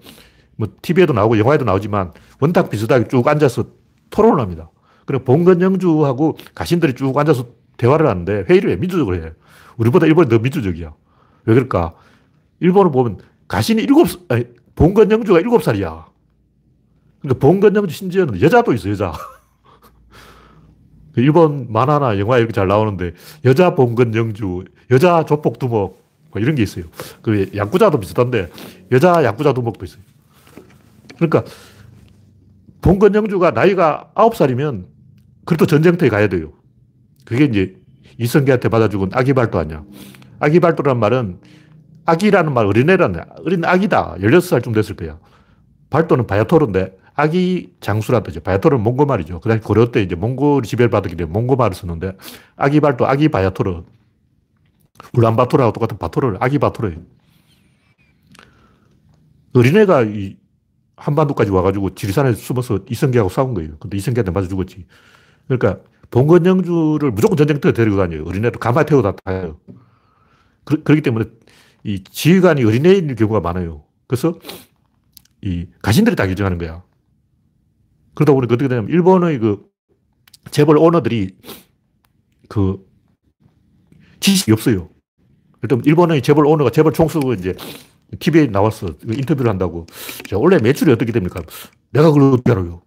[0.55, 3.65] 뭐 TV에도 나오고 영화에도 나오지만 원탁 비슷하게 쭉 앉아서
[4.09, 4.69] 토론을 합니다.
[5.05, 8.75] 그리고 봉건영주하고 가신들이 쭉 앉아서 대화를 하는데 회의를 해.
[8.77, 9.33] 민주적으로 해.
[9.77, 10.93] 우리보다 일본이 더 민주적이야.
[11.45, 11.93] 왜 그럴까?
[12.61, 16.05] 일본을 보면 가신이 일곱, 아니, 봉건영주가 일곱 살이야.
[17.19, 19.13] 그러니까 봉건영주 심지어는 여자도 있어, 여자.
[21.15, 23.13] 그 일본 만화나 영화 이렇게 잘 나오는데
[23.45, 26.83] 여자 봉건 영주, 여자 조폭 두목 뭐 이런 게 있어요.
[27.21, 28.51] 그 야구자도 비슷한데
[28.91, 30.01] 여자 야구자 두목도 있어요.
[31.15, 31.45] 그러니까
[32.81, 34.87] 봉건 영주가 나이가 9살이면
[35.45, 36.51] 그래도 전쟁터에 가야 돼요.
[37.23, 37.77] 그게 이제
[38.17, 39.85] 이성계한테 받아 죽은 아기발도 아니야.
[40.39, 41.39] 아기발도란 말은
[42.05, 44.15] 아기라는 말 어린애라는 어린 아기다.
[44.19, 45.17] 16살쯤 됐을 거야.
[45.89, 48.41] 발도는 바야토르인데 아기 장수란 뜻이죠.
[48.41, 49.39] 바야토르는 몽고 말이죠.
[49.39, 52.17] 그 당시 고려 때 이제 몽골이 지배를 받았기 때문에 몽고 말을 썼는데
[52.55, 53.83] 아기 발도 아기 바야토르.
[55.13, 56.99] 울란바토르하고 똑같은 바토르를 아기 바토르예요.
[59.53, 60.35] 어린애가 이
[60.97, 63.77] 한반도까지 와가지고 지리산에 숨어서 이성계하고 싸운 거예요.
[63.79, 64.85] 근데 이성계한테 맞아 죽었지.
[65.47, 68.23] 그러니까 봉건영주를 무조건 전쟁터에 데리고 다녀요.
[68.25, 69.59] 어린애도 가마에 태우다 타요.
[70.63, 71.25] 그, 그렇기 때문에
[71.83, 73.83] 이 지휘관이 어린애인 경우가 많아요.
[74.07, 74.39] 그래서
[75.41, 76.83] 이 가신들이 다 결정하는 거야.
[78.15, 79.63] 그러다 보니까 어떻게 되냐면 일본의 그
[80.51, 81.35] 재벌 오너들이
[82.49, 82.85] 그
[84.19, 84.89] 지식이 없어요.
[85.61, 87.55] 일단 일본의 재벌 오너가 재벌 총수가 이제
[88.19, 88.87] TV에 나왔어.
[89.03, 89.85] 인터뷰를 한다고.
[90.27, 91.41] 자, 원래 매출이 어떻게 됩니까?
[91.91, 92.81] 내가 그걸 어떻게 알아요?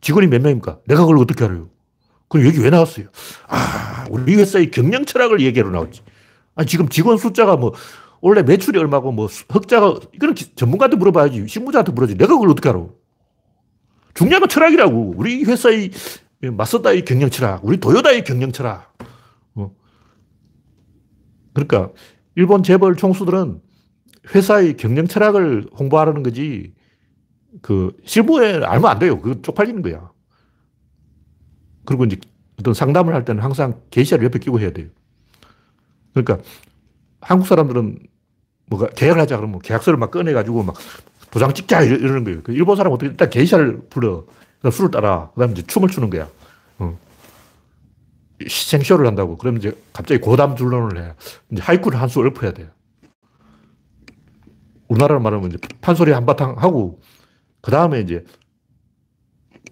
[0.00, 0.80] 직원이 몇 명입니까?
[0.86, 1.70] 내가 그걸 어떻게 알아요?
[2.28, 3.06] 그럼 여기 왜 나왔어요?
[3.48, 6.02] 아, 우리 회사의 경영 철학을 얘기하러 나왔지.
[6.54, 7.72] 아니, 지금 직원 숫자가 뭐,
[8.20, 11.46] 원래 매출이 얼마고 뭐, 흑자가, 이거는 전문가한테 물어봐야지.
[11.46, 12.16] 신무자한테 물어야지.
[12.16, 12.84] 내가 그걸 어떻게 알아?
[14.14, 15.14] 중요한 건 철학이라고.
[15.16, 15.90] 우리 회사의
[16.40, 18.92] 마서다의 경영 철학, 우리 도요다의 경영 철학.
[19.54, 19.72] 어.
[21.52, 21.90] 그러니까
[22.34, 23.60] 일본 재벌 총수들은
[24.34, 26.74] 회사의 경영 철학을 홍보하라는 거지
[27.60, 29.20] 그 실무에 알면 안 돼요.
[29.20, 30.10] 그거 쪽팔리는 거야.
[31.84, 32.16] 그리고 이제
[32.58, 34.88] 어떤 상담을 할 때는 항상 게시를 옆에 끼고 해야 돼요.
[36.14, 36.38] 그러니까
[37.20, 37.98] 한국 사람들은
[38.66, 40.76] 뭐가 계약을 하자 그러면 계약서를 막 꺼내가지고 막
[41.32, 42.42] 도장 찍자 이러는 거예요.
[42.42, 44.26] 그 일본 사람은 어떻게 일단 게이샤를 불러.
[44.58, 45.30] 그다음 술을 따라.
[45.34, 46.28] 그다음 이제 춤을 추는 거야.
[46.78, 46.98] 어.
[48.48, 49.38] 생쇼를 한다고.
[49.38, 51.14] 그러면 이제 갑자기 고담 줄론을 해.
[51.50, 52.68] 이제 하이쿠를 한 수 읊어야 돼요.
[54.88, 57.00] 우리나라 말하면 이제 판소리 한바탕 하고,
[57.62, 58.24] 그 다음에 이제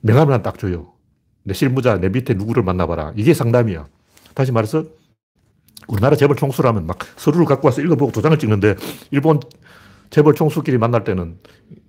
[0.01, 0.95] 명함을 하나 딱 줘요.
[1.43, 3.13] 내 실무자, 내 밑에 누구를 만나봐라.
[3.17, 3.87] 이게 상담이야.
[4.35, 4.85] 다시 말해서,
[5.89, 8.77] 우리나라 재벌 총수라면 막 서류를 갖고 와서 읽어보고 도장을 찍는데,
[9.11, 9.41] 일본
[10.11, 11.39] 재벌 총수끼리 만날 때는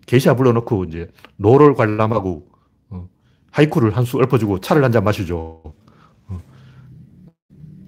[0.06, 1.08] 게이샤 불러놓고 이제
[1.38, 2.48] 노를 관람하고
[2.90, 3.10] 어,
[3.52, 5.62] 하이쿠를 한 수 읊어주고 차를 한 잔 마시죠.
[6.28, 6.42] 어.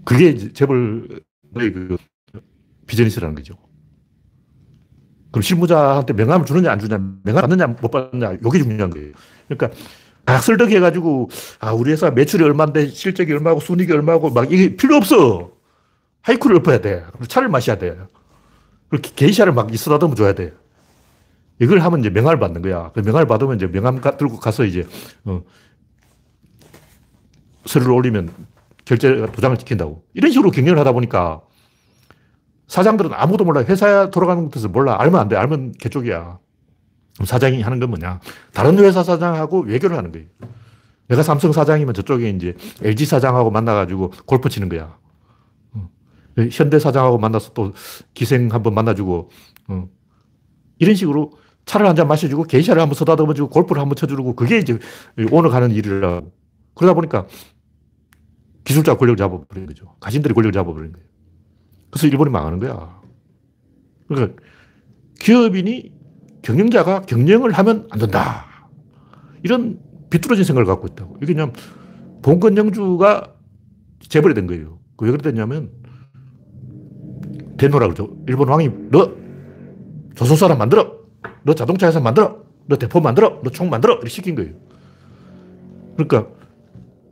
[0.05, 1.09] 그게 재벌의
[1.53, 1.97] 그
[2.87, 3.55] 비즈니스라는 거죠.
[5.31, 9.13] 그럼 실무자한테 명함을 주느냐 안 주느냐, 명함 받느냐 못 받느냐, 이게 중요한 거예요.
[9.47, 9.71] 그러니까
[10.25, 15.51] 각설덕 해가지고 아 우리 회사 매출이 얼마인데 실적이 얼마고 순익이 얼마고 막 이게 필요 없어.
[16.21, 17.03] 하이쿠를 읊어야 돼.
[17.27, 17.97] 차를 마셔야 돼.
[18.93, 20.53] 그렇게 게이샤를 막 쓰다듬어 줘야 돼.
[21.60, 22.91] 이걸 하면 이제 명함을 받는 거야.
[22.93, 24.86] 그 명함을 받으면 이제 명함 들고 가서 이제,
[25.25, 25.41] 어,
[27.65, 28.32] 서류를 올리면
[28.86, 30.03] 결제 도장을 찍힌다고.
[30.13, 31.41] 이런 식으로 경영을 하다 보니까
[32.67, 33.63] 사장들은 아무도 몰라.
[33.63, 34.97] 회사 돌아가는 것에서 몰라.
[34.99, 35.38] 알면 안 돼.
[35.38, 36.38] 알면 개쪽이야.
[37.25, 38.19] 사장이 하는 건 뭐냐.
[38.53, 40.27] 다른 회사 사장하고 외교를 하는 거예요.
[41.08, 44.95] 내가 삼성 사장이면 저쪽에 이제 LG 사장하고 만나가지고 골프 치는 거야.
[46.37, 46.41] 어.
[46.51, 47.73] 현대 사장하고 만나서 또
[48.13, 49.29] 기생 한번 만나주고,
[49.69, 49.89] 어.
[50.79, 51.31] 이런 식으로
[51.65, 54.77] 차를 한 잔 마셔주고, 게이샤를 한번 서다듬어주고, 골프를 한번 쳐주고, 그게 이제
[55.31, 56.31] 오늘 가는 일이라고.
[56.75, 57.27] 그러다 보니까
[58.63, 59.95] 기술자 권력을 잡아버린 거죠.
[59.99, 61.07] 가신들이 권력을 잡아버린 거예요.
[61.91, 62.99] 그래서 일본이 망하는 거야.
[64.07, 64.41] 그러니까
[65.19, 65.91] 기업인이
[66.41, 68.45] 경영자가 경영을 하면 안 된다.
[69.43, 71.17] 이런 비뚤어진 생각을 갖고 있다고.
[71.21, 71.53] 이게 그냥
[72.23, 73.33] 봉건 영주가
[74.09, 74.79] 재벌이 된 거예요.
[74.99, 75.69] 왜 그랬냐면
[77.57, 78.15] 대노라 그러죠.
[78.27, 79.11] 일본 왕이 너
[80.15, 80.97] 조선 사람 만들어.
[81.43, 82.43] 너 자동차 회사 만들어.
[82.67, 83.41] 너 대포 만들어.
[83.43, 83.93] 너 총 만들어.
[83.95, 84.53] 이렇게 시킨 거예요.
[85.95, 86.27] 그러니까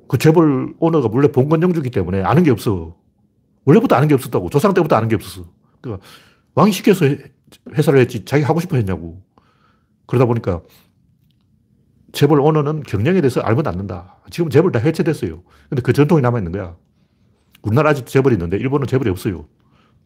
[0.08, 2.96] 그 재벌 오너가 원래 봉건 영주기 때문에 아는 게 없어.
[3.66, 4.50] 원래부터 아는 게 없었다고.
[4.50, 5.46] 조상 때부터 아는 게 없었어.
[5.82, 6.06] 그러니까
[6.56, 7.06] 왕이 시켜서
[7.74, 9.22] 회사를 했지 자기 하고 싶어 했냐고.
[10.08, 10.62] 그러다 보니까
[12.12, 14.18] 재벌 오너는 경영에 대해서 알면 안 된다.
[14.30, 15.44] 지금 재벌 다 해체됐어요.
[15.70, 16.76] 근데 그 전통이 남아있는 거야.
[17.62, 19.46] 우리나라 아직도 재벌이 있는데 일본은 재벌이 없어요.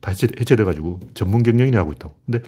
[0.01, 2.15] 다 해체, 해체 돼가지고 전문 경영인이 하고 있다고.
[2.25, 2.41] 근데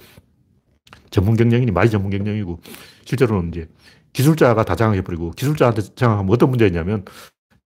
[1.10, 2.60] 전문 경영인이 말이 전문 경영이고
[3.06, 3.70] 실제로는 이제
[4.14, 7.06] 기술자가 다 장악해버리고 기술자한테 장악하면 어떤 문제가 있냐면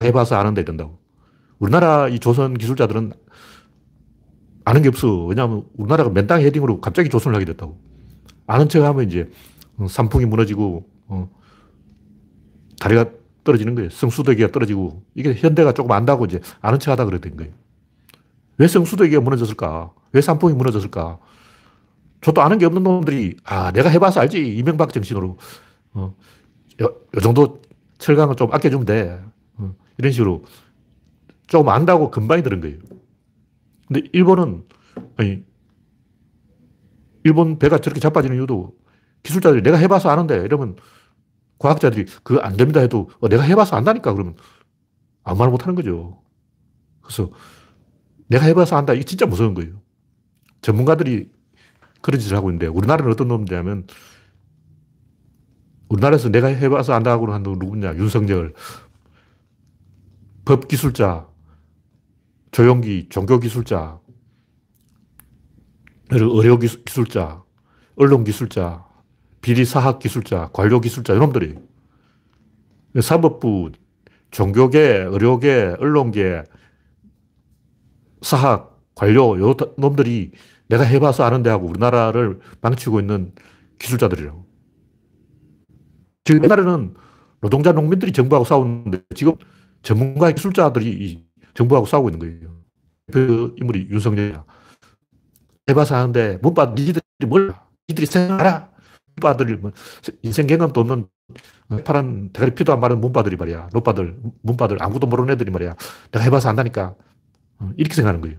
[0.04, 1.00] 해봐서 아는 데 된다고.
[1.60, 3.14] 우리나라 이 조선 기술자들은
[4.66, 5.26] 아는 게 없어.
[5.26, 7.80] 왜냐하면 우리나라가 맨땅 헤딩으로 갑자기 조선을 하게 됐다고.
[8.48, 9.30] 아는 척 하면 이제
[9.88, 11.30] 산풍이 무너지고, 어,
[12.80, 13.12] 다리가
[13.44, 13.90] 떨어지는 거예요.
[13.90, 15.04] 성수대기가 떨어지고.
[15.16, 17.52] 이게 현대가 조금 안다고 이제 아는 척 하다 된 거예요.
[18.62, 19.92] 왜 성수대기가 무너졌을까?
[20.14, 21.18] 왜 산풍이 무너졌을까?
[22.22, 24.56] 저도 아는 게 없는 놈들이, 아, 내가 해봐서 알지.
[24.56, 25.40] 이명박 정신으로.
[25.94, 26.16] 어,
[26.84, 27.60] 요, 요 정도
[27.98, 29.20] 철강을 좀 아껴주면 돼.
[29.58, 30.46] 어, 이런 식으로
[31.48, 32.78] 조금 안다고 금방이 들은 거예요.
[33.88, 34.64] 근데 일본은,
[35.18, 35.44] 아니,
[37.24, 38.76] 일본 배가 저렇게 자빠지는 이유도
[39.24, 40.76] 기술자들이 내가 해봐서 아는데 이러면
[41.58, 44.36] 과학자들이 그거 안 됩니다 해도 어, 내가 해봐서 안다니까 그러면
[45.24, 46.22] 아무 말 못 하는 거죠.
[47.02, 47.30] 그래서
[48.32, 48.94] 내가 해봐서 안다.
[48.94, 49.82] 이게 진짜 무서운 거예요.
[50.62, 51.30] 전문가들이
[52.02, 53.86] 그런 짓을 하고 있는데 우리나라는 어떤 놈이냐면
[55.90, 57.96] 우리나라에서 내가 해봐서 안다고 하는 놈 누구냐.
[57.96, 58.54] 윤석열.
[60.46, 61.28] 법기술자,
[62.52, 64.00] 조용기, 종교기술자,
[66.10, 67.44] 의료기술자,
[67.96, 68.86] 언론기술자,
[69.42, 71.56] 비리사학기술자, 관료기술자, 이놈들이.
[73.02, 73.72] 사법부,
[74.32, 76.44] 종교계, 의료계, 언론계,
[78.22, 80.32] 사학, 관료, 요 놈들이
[80.68, 83.34] 내가 해봐서 아는데 하고 우리나라를 망치고 있는
[83.80, 84.46] 기술자들이라고.
[86.24, 86.94] 지금 옛날에는
[87.42, 89.34] 노동자 농민들이 정부하고 싸우는데 지금
[89.82, 92.56] 전문가 기술자들이 정부하고 싸우고 있는 거예요.
[93.12, 94.46] 그 인물이 윤석열이야.
[95.70, 97.54] 해봐서 하는데 문바 니들이 뭘
[97.90, 98.72] 니들이 생각하라.
[99.16, 99.72] 문바들이 뭐
[100.22, 101.08] 인생 경험도 없는
[101.84, 103.70] 파란 대가리 피도 안 마른 문바들이 말이야.
[103.74, 105.76] 노빠들, 문바들 아무도 모르는 애들이 말이야.
[106.12, 106.96] 내가 해봐서 안다니까.
[107.62, 108.38] 어, 이렇게 생각하는 거예요.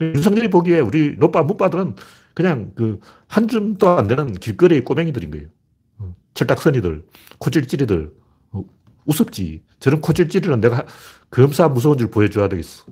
[0.00, 1.96] 윤석열이 보기에 우리 노빠, 문바들은
[2.34, 5.48] 그냥 그 한 줌도 안 되는 길거리 꼬맹이들인 거예요.
[5.98, 7.04] 어, 철딱선이들,
[7.38, 8.12] 코찔찔이들,
[8.52, 8.64] 어,
[9.04, 9.62] 우습지.
[9.80, 10.86] 저런 코찔찔이는 내가
[11.30, 12.84] 검사 무서운 줄 보여줘야 되겠어.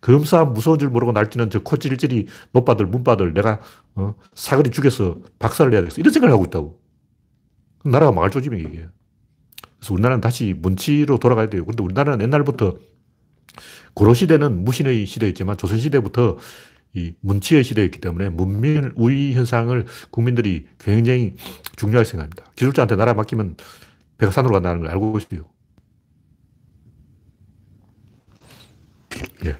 [0.00, 3.60] 검사 무서운 줄 모르고 날뛰는 저 코찔찔이 노빠들, 문빠들 내가
[3.94, 6.00] 어, 사거리 죽여서 박살을 내야 되겠어.
[6.00, 6.80] 이런 생각을 하고 있다고.
[7.84, 8.88] 나라가 망할 조짐이 이게.
[9.78, 11.66] 그래서 우리나라는 다시 문치로 돌아가야 돼요.
[11.66, 12.78] 근데 우리나라는 옛날부터
[13.94, 16.38] 고려시대는 무신의 시대였지만 조선시대부터
[16.94, 21.34] 이 문치의 시대였기 때문에 문민 우위 현상을 국민들이 굉장히
[21.76, 22.44] 중요하게 생각합니다.
[22.56, 23.56] 기술자한테 나라 맡기면
[24.18, 25.44] 배가 산으로 간다는 걸 알고 있어요.
[29.44, 29.56] 예.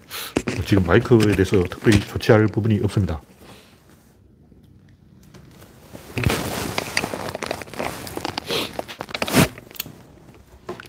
[0.67, 3.21] 지금 마이크에 대해서 특별히 조치할 부분이 없습니다.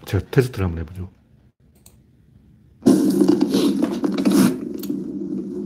[0.06, 1.10] 제가 테스트를 한번 해보죠.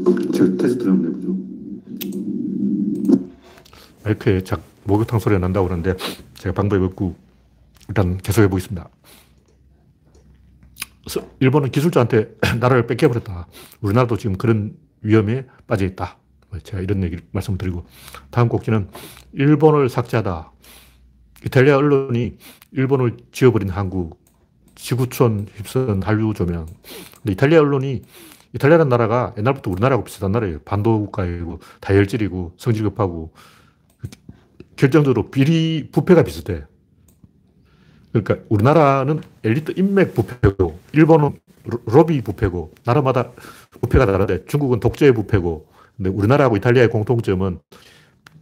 [0.06, 0.25] 제가
[0.58, 1.36] 테스트를 한번 해보죠.
[4.04, 5.96] 마이크에 작, 목욕탕 소리가 난다고 그러는데
[6.36, 7.16] 제가 방법이 없고
[7.88, 8.90] 일단 계속 해 보겠습니다.
[11.40, 13.48] 일본은 기술자한테 나라를 뺏겨버렸다.
[13.82, 16.18] 우리나라도 지금 그런 위험에 빠져 있다.
[16.64, 17.86] 제가 이런 얘기를 말씀드리고
[18.32, 18.90] 다음 곡지는
[19.34, 20.52] 일본을 삭제하다.
[21.46, 22.38] 이탈리아 언론이
[22.72, 24.20] 일본을 지어버린 한국,
[24.76, 26.66] 지구촌 휩쓴 한류 조명.
[27.28, 28.04] 이탈리아 언론이
[28.56, 30.60] 이탈리아라는 나라가 옛날부터 우리나라하고 비슷한 나라예요.
[30.60, 33.34] 반도 국가이고 다혈질이고 성질 급하고
[34.78, 36.64] 결정적으로 비리 부패가 비슷해.
[38.14, 41.38] 그러니까 우리나라는 엘리트 인맥 부패고 일본은
[41.86, 43.32] 로비 부패고 나라마다
[43.82, 47.60] 부패가 다른데 중국은 독재 부패고 근데 우리나라하고 이탈리아의 공통점은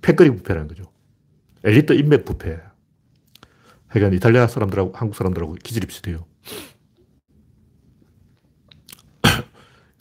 [0.02, 0.84] 패거리 부패라는 거죠.
[1.64, 2.60] 엘리트 인맥 부패.
[3.88, 6.26] 그러니까 이탈리아 사람들하고 한국 사람들하고 기질이 비슷해요.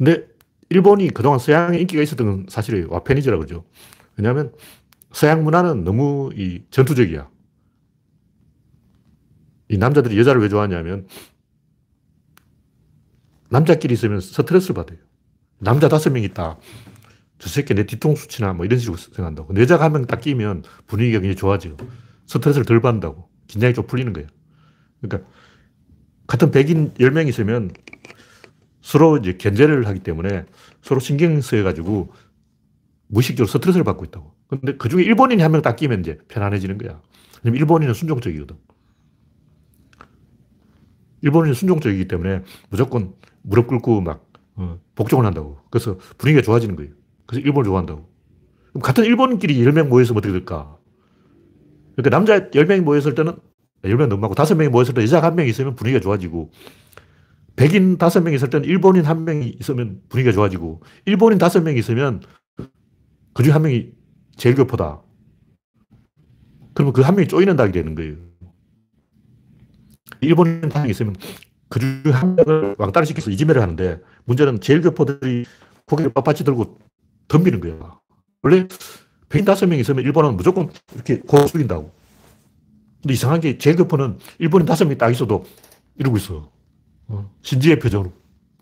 [0.03, 0.27] 근데
[0.69, 2.89] 일본이 그동안 서양에 인기가 있었던 건 사실이에요.
[2.91, 3.65] 와페니즈라고 그러죠.
[4.17, 4.53] 왜냐하면
[5.13, 7.31] 서양 문화는 너무 이 전투적이야.
[9.69, 11.07] 이 남자들이 여자를 왜 좋아하냐면
[13.49, 14.99] 남자끼리 있으면 스트레스를 받아요.
[15.59, 16.59] 남자 다섯 명 있다.
[17.39, 19.49] 저 새끼 내 뒤통수 치나 뭐 이런 식으로 생각한다고.
[19.49, 21.77] 근데 여자가 한 명 딱 끼면 분위기가 굉장히 좋아지고
[22.27, 23.29] 스트레스를 덜 받는다고.
[23.47, 24.29] 긴장이 좀 풀리는 거예요.
[25.01, 25.31] 그러니까
[26.27, 27.71] 같은 백인 10명 있으면
[28.83, 30.45] 서로 이제 견제를 하기 때문에
[30.83, 32.13] 서로 신경 쓰여가지고
[33.09, 34.35] 무의식적으로 스트레스를 받고 있다고.
[34.49, 37.01] 근데 그 중에 일본인이 한 명 딱 끼면 이제 편안해지는 거야.
[37.43, 38.57] 왜냐면 일본인은 순종적이거든.
[41.23, 45.59] 일본인은 순종적이기 때문에 무조건 무릎 꿇고 막 어, 복종을 한다고.
[45.71, 46.93] 그래서 분위기가 좋아지는 거예요.
[47.27, 48.09] 그래서 일본을 좋아한다고.
[48.83, 50.77] 같은 일본인끼리 10명 모여서 어떻게 될까?
[51.97, 53.35] 그러니까 남자 10명이 모였을 때는
[53.85, 56.51] 10명 너무 많고 5명이 모였을 때한명 있으면 분위기가 좋아지고
[57.57, 62.23] 백인 5명 있을 때는 일본인 한 명이 있으면 분위기가 좋아지고 일본인 5명 있으면
[63.35, 63.91] 그 중에 한 명이
[64.37, 65.03] 제일 교포다.
[66.75, 68.17] 그러면 그 한 명이 쪼이는다게 되는 거예요.
[70.21, 71.17] 일본인 한 명 있으면
[71.69, 75.45] 그 중에 한 명을 왕따를 시켜서 이지매를 하는데 문제는 제일 교포들이
[75.87, 76.79] 고개를 빳빳이 들고
[77.29, 78.01] 덤비는 거예요.
[78.43, 78.69] 원래
[79.29, 81.93] 백인 다섯 명 있으면 일본은 무조건 이렇게 고개 숙인다고.
[83.03, 85.45] 근데 이상한 게 제일 교포는 일본인 다섯 명이 딱 있어도
[85.99, 86.52] 이러고 있어.
[87.13, 88.11] 어, 신지의 표정으로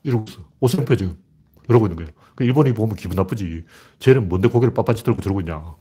[0.02, 0.40] 이러고 있어.
[0.58, 1.16] 오성 표정.
[1.68, 2.10] 이러고 있는 거예요.
[2.34, 3.64] 그 일본이 보면 기분 나쁘지.
[4.00, 5.76] 쟤는 뭔데 고개를 빳빳이 들고 저러고 있냐.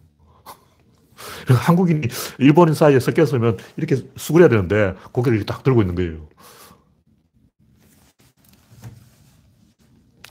[1.65, 6.27] 한국인이 일본인 사이에 섞였으면 이렇게 수그려야 되는데 고개를 이렇게 딱 들고 있는 거예요.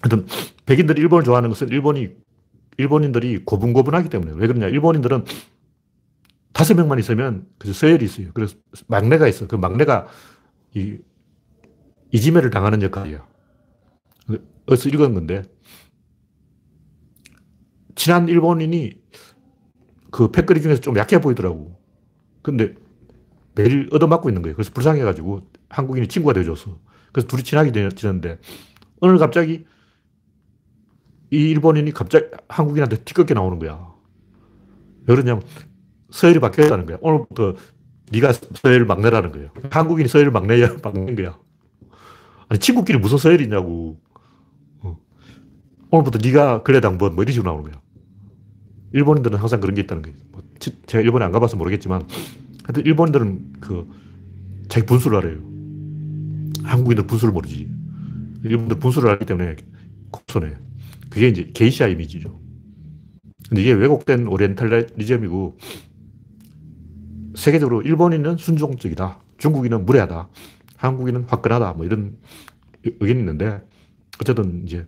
[0.01, 0.27] 하여튼
[0.65, 2.11] 백인들이 일본을 좋아하는 것은 일본이
[2.77, 4.69] 일본인들이 고분고분하기 때문에 왜 그러냐?
[4.69, 5.25] 일본인들은
[6.53, 8.29] 다섯 명만 있으면 그 서열이 있어요.
[8.33, 8.55] 그래서
[8.87, 9.49] 막내가 있어.
[9.49, 10.07] 그 막내가
[10.75, 10.99] 이
[12.13, 13.27] 이지매를 당하는 역할이야.
[14.67, 15.43] 어디서 읽은 건데
[17.95, 18.93] 친한 일본인이
[20.11, 21.79] 그 패거리 중에서 좀 약해 보이더라고.
[22.43, 22.75] 근데
[23.55, 24.55] 매일 얻어맞고 있는 거예요.
[24.55, 26.79] 그래서 불쌍해가지고 한국인이 친구가 되어줬어.
[27.13, 28.39] 그래서 둘이 친하게 되었는데
[29.01, 29.67] 오늘 갑자기
[31.31, 33.93] 이 일본인이 갑자기 한국인한테 뒤꺾게 나오는 거야.
[35.07, 35.43] 왜 그러냐면
[36.11, 36.99] 서열이 바뀌었다는 거야.
[37.01, 37.55] 오늘부터
[38.13, 39.51] 네가 서열 막내라는 거예요.
[39.71, 41.39] 한국인이 서열 막내야, 막는 거야.
[42.49, 44.01] 아니, 친구끼리 무슨 서열이 있냐고.
[44.81, 44.99] 어.
[45.91, 47.81] 오늘부터 네가 근래당번 뭐 이런 식으로 나오는 거야.
[48.93, 50.17] 일본인들은 항상 그런 게 있다는 거예요.
[50.33, 50.43] 뭐,
[50.87, 52.07] 제가 일본에 안 가봐서 모르겠지만,
[52.65, 53.89] 하여튼 일본인들은 그,
[54.69, 55.39] 자기 분수를 알아요.
[56.63, 57.69] 한국인들 분수를 모르지.
[58.45, 59.57] 일본들 분수를 알기 때문에
[60.11, 60.55] 곡선해.
[61.11, 62.39] 그게 이제 게이샤 이미지죠.
[63.49, 65.59] 근데 이게 왜곡된 오리엔탈리즘이고
[67.35, 69.19] 세계적으로 일본인은 순종적이다.
[69.39, 70.29] 중국인은 무례하다.
[70.79, 71.75] 한국인은 화끈하다.
[71.75, 72.17] 뭐 이런
[72.85, 73.61] 의견이 있는데
[74.21, 74.87] 어쨌든 이제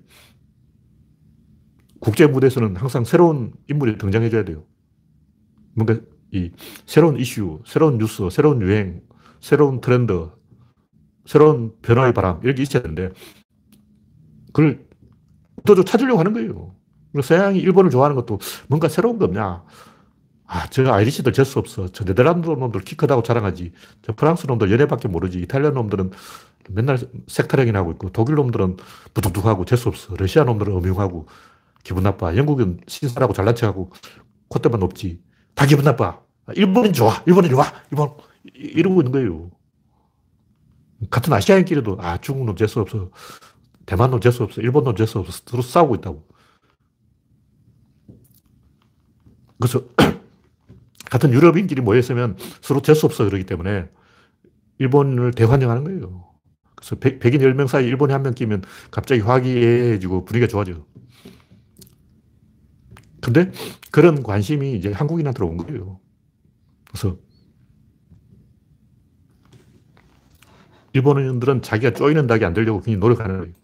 [2.01, 4.65] 국제 무대에서는 항상 새로운 인물이 등장해줘야 돼요.
[5.75, 6.01] 뭔가
[6.33, 6.51] 이
[6.87, 9.03] 새로운 이슈, 새로운 뉴스, 새로운 유행,
[9.41, 10.31] 새로운 트렌드,
[11.27, 13.11] 새로운 변화의 바람 이렇게 있어야 되는데
[14.53, 14.87] 그걸
[15.67, 16.75] 또 찾으려고 하는 거예요.
[17.23, 19.65] 서양이 일본을 좋아하는 것도 뭔가 새로운 거 없냐.
[20.53, 21.87] 아, 저 아이리시들 재수 없어.
[21.93, 23.73] 저 네덜란드 놈들 키 크다고 자랑하지.
[24.03, 25.39] 저 프랑스 놈들 연애밖에 모르지.
[25.43, 26.11] 이탈리아 놈들은
[26.71, 28.77] 맨날 색타령이나 하고 있고, 독일 놈들은
[29.15, 30.17] 부뚝뚝하고 재수 없어.
[30.17, 31.29] 러시아 놈들은 음흉하고,
[31.85, 32.37] 기분 나빠.
[32.37, 33.93] 영국은 신사라고 잘난 척하고,
[34.49, 35.23] 콧대만 높지.
[35.55, 36.21] 다 기분 나빠.
[36.57, 37.23] 일본인 좋아.
[37.27, 37.73] 일본인 좋아.
[37.93, 38.11] 일본.
[38.53, 39.53] 이러고 있는 거예요.
[41.11, 43.11] 같은 아시아인끼리도, 아, 중국 놈 재수 없어.
[43.87, 44.61] 대만 놈 재수 없어.
[44.63, 45.43] 일본 놈 재수 없어.
[45.47, 46.27] 서로 싸우고 있다고.
[49.61, 49.85] 그래서
[51.11, 53.89] 같은 유럽인끼리 모였으면 서로 재수 없어 그러기 때문에
[54.79, 56.27] 일본을 대환영하는 거예요.
[56.77, 60.87] 그래서 백, 백인 10명 사이 일본에 한 명 끼면 갑자기 화기애애해지고 분위기가 좋아져요.
[63.21, 63.53] 근데
[63.91, 66.01] 그런 관심이 이제 한국인한테 온 거예요.
[66.89, 67.19] 그래서
[70.93, 73.55] 일본인들은 자기가 쪼이는 닭이 안 되려고 굉장히 노력하는 거예요.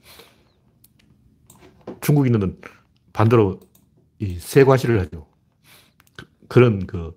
[2.00, 2.60] 중국인들은
[3.12, 3.60] 반대로
[4.18, 5.26] 이 세과시를 하죠.
[6.48, 7.12] 그, 런 그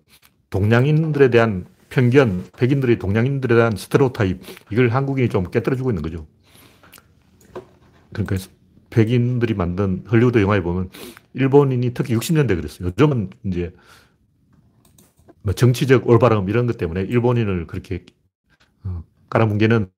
[0.49, 6.27] 동양인들에 대한 편견, 백인들의 동양인들에 대한 스테레오타입, 이걸 한국인이 좀 깨뜨려주고 있는 거죠.
[8.13, 8.37] 그러니까
[8.89, 10.89] 백인들이 만든 헐리우드 영화에 보면
[11.33, 12.87] 일본인이 특히 60년대 그랬어요.
[12.89, 13.71] 요즘은 이제
[15.43, 18.05] 뭐 정치적 올바름 이런 것 때문에 일본인을 그렇게
[18.83, 19.89] 어, 깔아뭉개는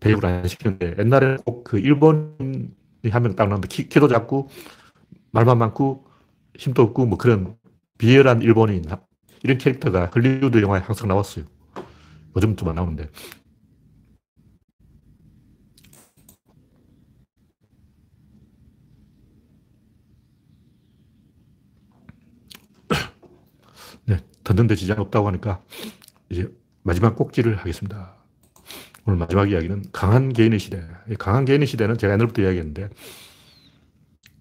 [0.00, 2.70] 배역을 안 시키는데 옛날에는 꼭 그 일본인이
[3.10, 4.48] 한 명 딱 나오는데 키, 키도 작고
[5.32, 6.06] 말만 많고
[6.58, 7.56] 힘도 없고 뭐 그런
[7.98, 8.84] 비열한 일본인
[9.42, 11.44] 이런 캐릭터가 헐리우드 영화에 항상 나왔어요.
[12.36, 13.08] 요즘 좀 안 나오는데.
[24.06, 25.62] 네, 듣는데 지장 없다고 하니까
[26.30, 26.48] 이제
[26.82, 28.14] 마지막 꼭지를 하겠습니다.
[29.06, 30.82] 오늘 마지막 이야기는 강한 개인의 시대.
[31.18, 32.90] 강한 개인의 시대는 제가 옛날부터 이야기했는데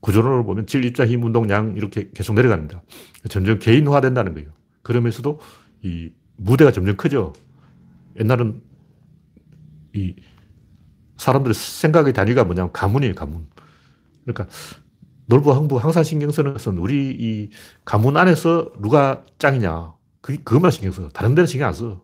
[0.01, 2.81] 구조론을 보면 질, 입자, 힘, 운동, 양 이렇게 계속 내려갑니다.
[3.29, 4.49] 점점 개인화된다는 거예요.
[4.83, 5.39] 그러면서도
[5.83, 7.33] 이 무대가 점점 크죠.
[8.19, 8.61] 옛날은
[9.93, 10.15] 이
[11.17, 13.47] 사람들의 생각의 단위가 뭐냐면 가문이에요, 가문.
[14.23, 14.47] 그러니까
[15.25, 17.49] 놀부, 흥부 항상 신경 쓰는 것은 우리 이
[17.83, 19.93] 가문 안에서 누가 짱이냐.
[20.21, 21.09] 그, 그것만 신경 써.
[21.09, 22.01] 다른 데는 신경 안 써.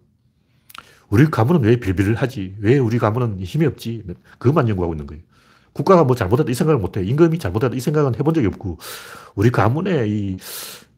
[1.09, 2.55] 우리 가문은 왜 빌빌을 하지?
[2.59, 4.03] 왜 우리 가문은 힘이 없지?
[4.39, 5.23] 그것만 연구하고 있는 거예요.
[5.73, 7.03] 국가가 뭐 잘못했다 이 생각을 못 해.
[7.03, 8.77] 임금이 잘못했다 이 생각은 해본 적이 없고,
[9.35, 10.37] 우리 가문의 이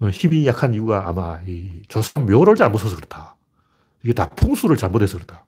[0.01, 3.35] 어, 힘이 약한 이유가 아마 이 조상 묘를 잘못 써서 그렇다.
[4.03, 5.45] 이게 다 풍수를 잘못해서 그렇다.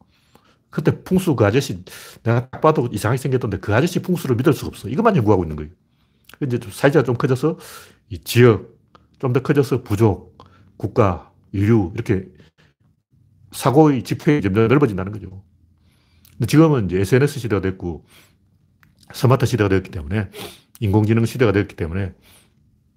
[0.69, 1.83] 그때 풍수 그 아저씨,
[2.23, 4.89] 내가 딱 봐도 이상하게 생겼던데 그 아저씨 풍수를 믿을 수가 없어.
[4.89, 5.71] 이것만 연구하고 있는 거예요.
[6.43, 7.57] 이제 사회자가 좀 커져서
[8.09, 8.77] 이 지역,
[9.19, 10.37] 좀 더 커져서 부족,
[10.77, 12.27] 국가, 인류, 이렇게
[13.51, 15.43] 사고의 지평이 점점 넓어진다는 거죠.
[16.33, 18.05] 근데 지금은 이제 SNS 시대가 됐고,
[19.13, 20.29] 스마트 시대가 되었기 때문에,
[20.79, 22.13] 인공지능 시대가 되었기 때문에,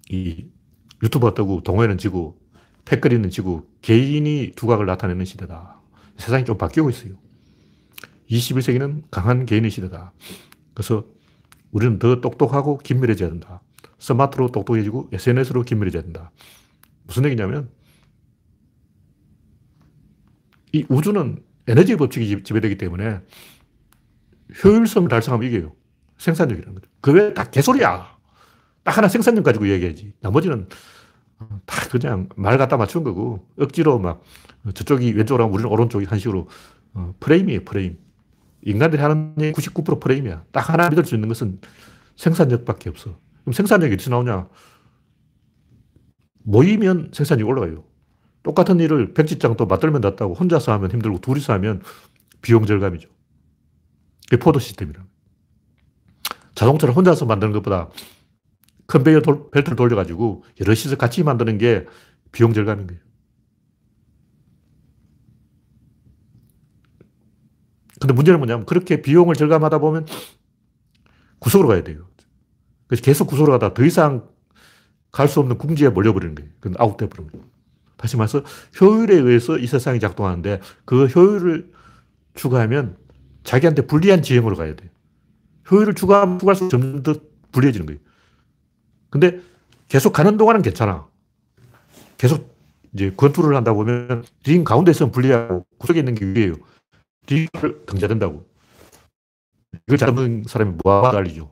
[0.09, 0.45] 이
[1.03, 2.39] 유튜브가 뜨고, 동호회는 지고,
[2.85, 5.79] 패거리는 지고, 개인이 두각을 나타내는 시대다.
[6.17, 7.13] 세상이 좀 바뀌고 있어요.
[8.29, 10.13] 21세기는 강한 개인의 시대다.
[10.73, 11.05] 그래서
[11.71, 13.61] 우리는 더 똑똑하고 긴밀해져야 된다.
[13.99, 16.31] 스마트로 똑똑해지고 SNS로 긴밀해져야 된다.
[17.03, 17.69] 무슨 얘기냐면,
[20.73, 23.19] 이 우주는 에너지 법칙이 지배되기 때문에
[24.63, 25.75] 효율성을 달성하면 이겨요.
[26.21, 26.87] 생산력이라는 거죠.
[27.01, 28.15] 그 외에 다 개소리야.
[28.83, 30.13] 딱 하나 생산력 가지고 얘기하지.
[30.21, 30.67] 나머지는
[31.65, 34.23] 다 그냥 말 갖다 맞춘 거고, 억지로 막
[34.73, 36.47] 저쪽이 왼쪽으로 하면 우리는 오른쪽이 한 식으로
[36.93, 37.97] 어, 프레임이에요, 프레임.
[38.63, 40.43] 인간들이 하는 일 99% 프레임이야.
[40.51, 41.59] 딱 하나 믿을 수 있는 것은
[42.17, 43.17] 생산력밖에 없어.
[43.43, 44.47] 그럼 생산력이 어디서 나오냐?
[46.43, 47.83] 모이면 생산력이 올라가요.
[48.43, 51.81] 똑같은 일을 백지장도 맞들면 낫다고 혼자서 하면 힘들고 둘이서 하면
[52.41, 53.09] 비용 절감이죠.
[54.29, 55.03] 그게 포도 시스템이라.
[56.61, 57.89] 자동차를 혼자서 만드는 것보다
[58.85, 61.87] 컨베이어 돌, 벨트를 돌려가지고 여럿이서 같이 만드는 게
[62.31, 63.01] 비용 절감인 거예요.
[67.99, 70.05] 근데 문제는 뭐냐면 그렇게 비용을 절감하다 보면
[71.39, 72.07] 구석으로 가야 돼요.
[72.85, 74.29] 그래서 계속 구석으로 가다 더 이상
[75.11, 76.51] 갈 수 없는 궁지에 몰려버리는 거예요.
[76.59, 77.45] 그건 아웃돼 버리는 거예요.
[77.97, 78.43] 다시 말해서
[78.79, 81.71] 효율에 의해서 이 세상이 작동하는데 그 효율을
[82.35, 82.97] 추구하면
[83.43, 84.91] 자기한테 불리한 지형으로 가야 돼요.
[85.71, 87.13] 효율을 추구하면 추구할수록 점점 더
[87.51, 87.99] 불리해지는 거예요.
[89.09, 89.39] 근데
[89.87, 91.07] 계속 가는 동안은 괜찮아.
[92.17, 92.55] 계속
[92.93, 96.55] 이제 권투를 한다 보면 링 가운데 있으면 불리하고 구석에 있는 게 위에요.
[97.27, 98.45] 링을 등자된다고.
[99.87, 101.51] 이걸 잡는 사람이 뭐하고 달리죠.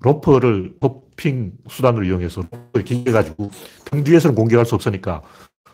[0.00, 3.50] 로퍼를 호핑 수단으로 이용해서 로퍼를 길게가지고
[3.86, 5.22] 등 뒤에서는 공격할 수 없으니까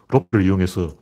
[0.09, 0.97] 로프를 이용해서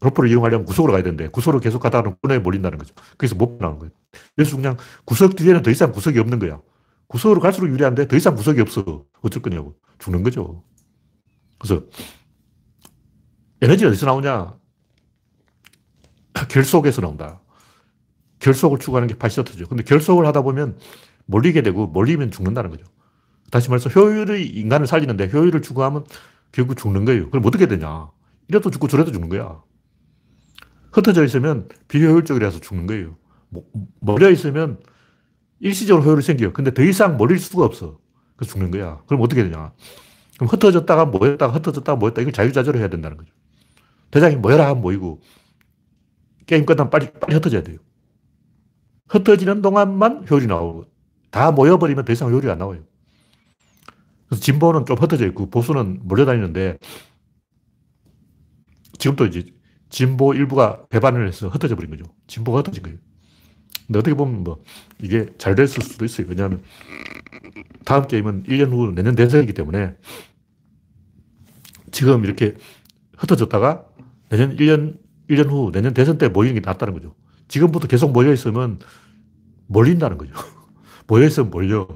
[0.00, 2.94] 로프를 이용하려면 구석으로 가야 되는데 구석으로 계속 가다가 끈에 몰린다는 거죠.
[3.16, 3.92] 그래서 못 나는 거예요.
[4.36, 6.60] 그래서 그냥 구석 뒤에는 더 이상 구석이 없는 거야.
[7.06, 9.04] 구석으로 갈수록 유리한데 더 이상 구석이 없어.
[9.20, 9.76] 어쩔 거냐고.
[9.98, 10.64] 죽는 거죠.
[11.58, 11.84] 그래서
[13.60, 14.56] 에너지가 어디서 나오냐?
[16.48, 17.40] 결속에서 나온다.
[18.40, 19.68] 결속을 추구하는 게 파시터죠.
[19.68, 20.78] 근데 결속을 하다 보면
[21.26, 22.84] 몰리게 되고 몰리면 죽는다는 거죠.
[23.50, 26.04] 다시 말해서 효율의 인간을 살리는데 효율을 추구하면
[26.50, 27.30] 결국 죽는 거예요.
[27.30, 28.10] 그럼 어떻게 되냐?
[28.48, 29.62] 이래도 죽고 저래도 죽는 거야.
[30.90, 33.16] 흩어져 있으면 비효율적이라서 죽는 거예요.
[34.00, 34.78] 몰려 있으면
[35.60, 36.52] 일시적으로 효율이 생겨요.
[36.52, 37.98] 근데 더 이상 몰릴 수가 없어.
[38.36, 39.00] 그래서 죽는 거야.
[39.06, 39.72] 그럼 어떻게 되냐?
[40.36, 42.22] 그럼 흩어졌다가 모였다가 흩어졌다가 모였다.
[42.22, 43.32] 이걸 자유자재로 해야 된다는 거죠.
[44.10, 45.20] 대장이 모여라 하면 모이고
[46.46, 47.78] 게임 끝나면 빨리, 빨리 흩어져야 돼요.
[49.08, 50.86] 흩어지는 동안만 효율이 나오고
[51.30, 52.82] 다 모여버리면 더 이상 효율이 안 나와요.
[54.26, 56.78] 그래서 진보는 좀 흩어져 있고 보수는 몰려다니는데
[58.98, 59.44] 지금도 이제
[59.90, 62.04] 진보 일부가 배반을 해서 흩어져 버린 거죠.
[62.26, 62.98] 진보가 흩어진 거예요.
[63.86, 64.62] 근데 어떻게 보면 뭐
[65.00, 66.26] 이게 잘 됐을 수도 있어요.
[66.28, 66.62] 왜냐하면
[67.84, 69.94] 다음 게임은 1년 후 내년 대선이기 때문에
[71.90, 72.56] 지금 이렇게
[73.18, 73.84] 흩어졌다가
[74.30, 74.98] 내년 1년,
[75.28, 77.14] 1년 후 내년 대선 때 모이는 게 낫다는 거죠.
[77.48, 78.78] 지금부터 계속 모여 있으면
[79.66, 80.32] 몰린다는 거죠.
[81.06, 81.86] 모여있으면 몰려.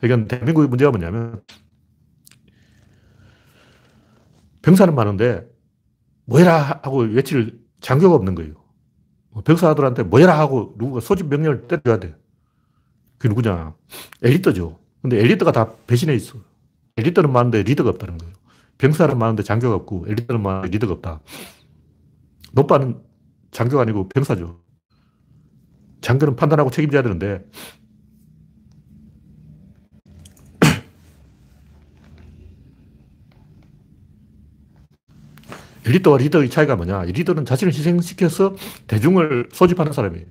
[0.00, 1.42] 그러니까 대한민국의 문제가 뭐냐면
[4.62, 5.46] 병사는 많은데
[6.24, 8.54] 모여라 하고 외칠 장교가 없는 거예요.
[9.36, 12.14] 뭐 병사들한테 모여라 하고 누구가 소집 명령을 때려야 돼.
[13.18, 13.74] 그게 누구냐?
[14.22, 14.78] 엘리트죠.
[15.02, 16.38] 근데 엘리트가 다 배신해 있어.
[16.96, 18.32] 엘리트는 많은데 리더가 없다는 거예요.
[18.78, 21.20] 병사는 많은데 장교가 없고 엘리트는 많은데 리더가 없다.
[22.52, 22.98] 노빠는
[23.50, 24.58] 장교가 아니고 병사죠.
[26.00, 27.44] 장교는 판단하고 책임져야 되는데
[35.86, 37.02] 엘리트와 리더의 차이가 뭐냐?
[37.04, 38.54] 리더는 자신을 희생시켜서
[38.88, 40.26] 대중을 소집하는 사람이에요.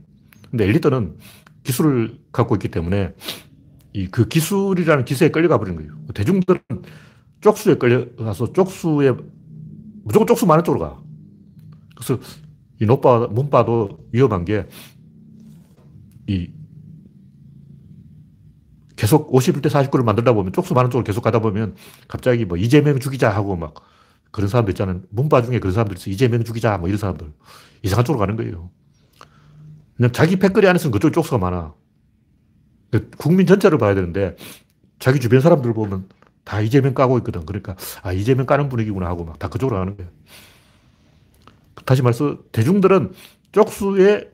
[0.51, 1.17] 근데 엘리트는
[1.63, 3.13] 기술을 갖고 있기 때문에
[3.93, 5.93] 이 그 기술이라는 기세에 끌려가 버리는 거예요.
[6.13, 6.59] 대중들은
[7.41, 9.13] 쪽수에 끌려가서 쪽수에
[10.03, 11.01] 무조건 쪽수 많은 쪽으로 가.
[11.95, 12.19] 그래서
[12.81, 14.65] 이 노빠, 문바도 위험한 게
[16.27, 16.49] 이
[18.95, 21.75] 계속 51대 49를 만들다 보면 쪽수 많은 쪽으로 계속 가다 보면
[22.07, 23.73] 갑자기 뭐 이재명 죽이자 하고 막
[24.35, 25.01] 그런 사람들 있잖아요.
[25.11, 26.09] 문바 중에 그런 사람들 있어.
[26.09, 27.31] 이재명 죽이자 뭐 이런 사람들.
[27.83, 28.69] 이상한 쪽으로 가는 거예요.
[29.95, 31.73] 그냥 자기 패거리 안에서는 그쪽 쪽수가 많아.
[32.91, 34.35] 그 국민 전체를 봐야 되는데
[34.99, 36.09] 자기 주변 사람들 보면
[36.43, 37.45] 다 이재명 까고 있거든.
[37.45, 40.11] 그러니까 아 이재명 까는 분위기구나 하고 막 다 그쪽으로 가는 거예요.
[41.85, 43.13] 다시 말해서 대중들은
[43.53, 44.29] 쪽수에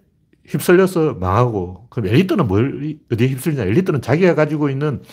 [0.45, 3.65] 휩쓸려서 망하고 그럼 엘리트는 뭘 어디에 휩쓸리냐?
[3.65, 5.03] 엘리트는 자기가 가지고 있는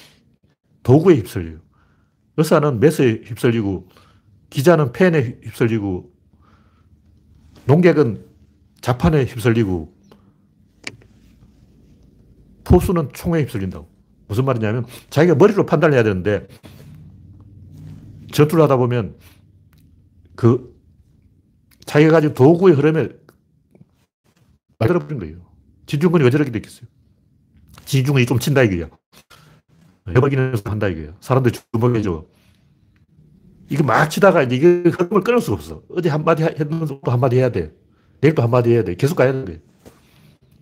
[0.83, 1.59] 도구에 휩쓸려요.
[2.39, 3.89] 의사는 매스에 휩쓸리고
[4.51, 6.13] 기자는 펜에 휩쓸리고
[7.67, 8.25] 농객은
[8.81, 9.95] 자판에 휩쓸리고
[12.65, 13.89] 포수는 총에 휩쓸린다고.
[14.29, 16.47] 무슨 말이냐면 자기가 머리로 판단을 해야 되는데
[18.33, 19.17] 전투를 하다 보면
[20.37, 20.79] 그
[21.87, 23.09] 자기가 가진 도구의 흐름에
[24.79, 25.39] 말들어버린 거예요.
[25.87, 26.89] 진중권이 왜 저렇게 됐겠어요?
[27.87, 28.91] 진중권이 좀 친다 이거야.
[30.09, 31.15] 해버기는 한다 이거야.
[31.21, 32.27] 사람들 주먹해줘.
[33.71, 35.83] 이게 막 치다가 이제 이게 흐름을 끊을 수가 없어.
[35.91, 37.73] 어제 한마디 했는데 또 한마디 해야 돼.
[38.21, 38.95] 내일 또 한마디 해야 돼.
[38.95, 39.61] 계속 가야 돼.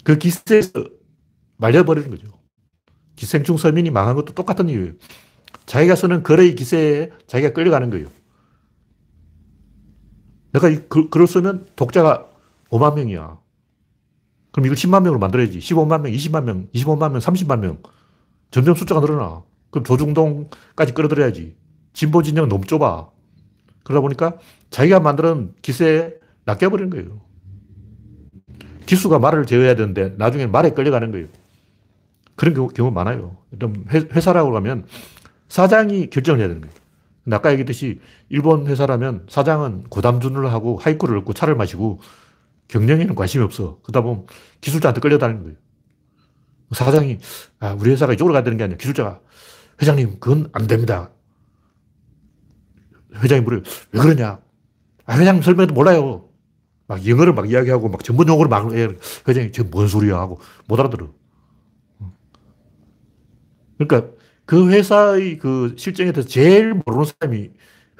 [0.04, 0.72] 그 기세에서
[1.56, 2.28] 말려버리는 거죠.
[3.14, 4.92] 기생충 서민이 망한 것도 똑같은 이유예요.
[5.64, 8.08] 자기가 쓰는 글의 기세에 자기가 끌려가는 거예요.
[10.52, 12.28] 내가 이 글, 글을 쓰면 독자가
[12.70, 13.38] 5만 명이야.
[14.52, 15.58] 그럼 이걸 10만 명으로 만들어야지.
[15.58, 17.82] 15만 명, 20만 명, 25만 명, 30만 명.
[18.50, 19.44] 점점 숫자가 늘어나.
[19.70, 21.56] 그럼 조중동까지 끌어들여야지.
[21.96, 23.08] 진보 진영은 너무 좁아.
[23.82, 24.36] 그러다 보니까
[24.68, 26.12] 자기가 만드는 기세에
[26.44, 27.22] 낚여버리는 거예요.
[28.84, 31.28] 기수가 말을 제어해야 되는데 나중에 말에 끌려가는 거예요.
[32.34, 33.38] 그런 경우, 경우 많아요.
[33.90, 34.86] 회사라고 하면
[35.48, 36.74] 사장이 결정을 해야 되는 거예요.
[37.30, 42.00] 아까 얘기했듯이 일본 회사라면 사장은 고담준을 하고 하이쿠를 얻고 차를 마시고
[42.68, 43.78] 경영에는 관심이 없어.
[43.82, 44.26] 그러다 보면
[44.60, 45.56] 기술자한테 끌려다니는 거예요.
[46.72, 47.20] 사장이
[47.58, 49.20] 아, 우리 회사가 이쪽으로 가야 되는 게 아니라 기술자가
[49.80, 51.10] 회장님 그건 안 됩니다.
[53.14, 53.62] 회장이 물어요.
[53.92, 54.38] 왜 그러냐?
[55.04, 56.28] 아, 회장님 설명도 몰라요.
[56.88, 58.88] 막 영어를 막 이야기하고 막 전문 용어를 막 해.
[59.26, 61.08] 회장이 지금 뭔 소리야 하고 못 알아들어.
[63.78, 64.10] 그러니까
[64.44, 67.50] 그 회사의 그 실정에 대해서 제일 모르는 사람이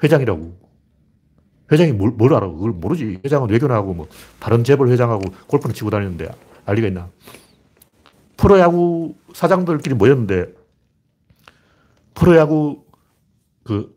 [0.03, 0.67] 회장이라고.
[1.71, 2.47] 회장이 뭘, 뭘 알아?
[2.47, 3.19] 그걸 모르지.
[3.25, 4.07] 회장은 외교나하고 뭐
[4.39, 6.29] 다른 재벌 회장하고 골프를 치고 다니는데
[6.65, 7.09] 알 리가 있나?
[8.37, 10.53] 프로야구 사장들끼리 모였는데
[12.13, 12.85] 프로야구
[13.63, 13.96] 그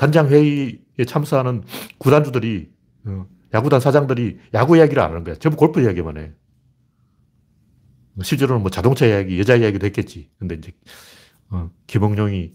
[0.00, 1.62] 단장 회의에 참석하는
[1.98, 2.70] 구단주들이
[3.04, 5.34] 어, 야구단 사장들이 야구 이야기를 안 하는 거야.
[5.34, 6.32] 전부 골프 이야기만 해.
[8.22, 10.30] 실제로는 뭐 자동차 이야기, 여자 이야기도 했겠지.
[10.38, 10.72] 근데 이제
[11.50, 12.54] 어, 김홍룡이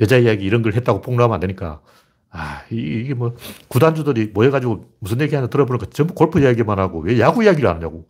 [0.00, 1.80] 여자 이야기 이런 걸 했다고 폭로하면 안 되니까
[2.28, 3.34] 아 이게 뭐
[3.68, 8.06] 구단주들이 모여가지고 무슨 얘기 하나 들어보니까 전부 골프 이야기만 하고 왜 야구 이야기를 안 하냐고.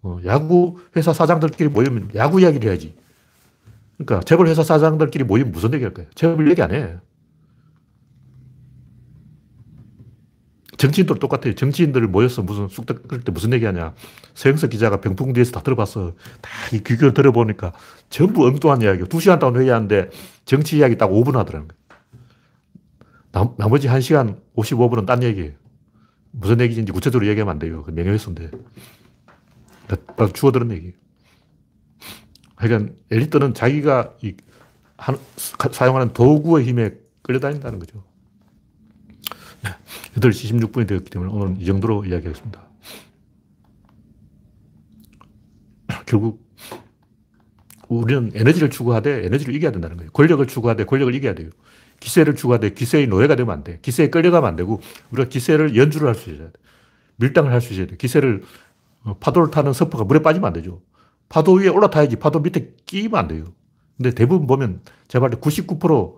[0.00, 2.96] 어, 야구 회사 사장들끼리 모이면 야구 이야기를 해야지.
[3.98, 6.06] 그러니까 재벌 회사 사장들끼리 모이면 무슨 얘기 할 거야?
[6.14, 6.96] 재벌 얘기 안 해.
[10.76, 11.54] 정치인도 똑같아요.
[11.54, 13.94] 정치인들 모여서 무슨 쑥덕 끓때 무슨 얘기 하냐.
[14.34, 16.14] 서영석 기자가 병풍 뒤에서 다 들어봤어.
[16.40, 16.50] 다
[16.84, 17.72] 귀결 들어보니까
[18.10, 19.06] 전부 엉뚱한 이야기야.
[19.06, 20.10] 두 시간 동안 회의하는데
[20.44, 21.76] 정치 이야기 딱 5분 하더라는 거야.
[23.32, 25.52] 나, 머지 1시간 55분은 딴 얘기예요.
[26.30, 27.82] 무슨 얘기인지 구체적으로 얘기하면 안 돼요.
[27.82, 28.50] 그 명예훼손돼.
[30.16, 30.92] 나 주워 들은 얘기.
[32.56, 34.34] 그러니까 엘리트는 자기가 이,
[34.96, 35.18] 한,
[35.70, 38.04] 사용하는 도구의 힘에 끌려다닌다는 거죠.
[40.16, 42.62] 8시 16분이 되었기 때문에 오늘은 이 정도로 이야기하겠습니다.
[46.06, 46.44] 결국
[47.88, 50.10] 우리는 에너지를 추구하되 에너지를 이겨야 된다는 거예요.
[50.12, 51.50] 권력을 추구하되 권력을 이겨야 돼요.
[52.00, 53.78] 기세를 추구하되 기세의 노예가 되면 안 돼.
[53.82, 56.52] 기세에 끌려가면 안 되고 우리가 기세를 연주를 할 수 있어야 돼.
[57.16, 57.96] 밀당을 할 수 있어야 돼.
[57.96, 58.42] 기세를
[59.04, 60.80] 어, 파도를 타는 서퍼가 물에 빠지면 안 되죠.
[61.28, 63.44] 파도 위에 올라타야지 파도 밑에 끼면 안 돼요.
[63.96, 66.16] 근데 대부분 보면 제발 99%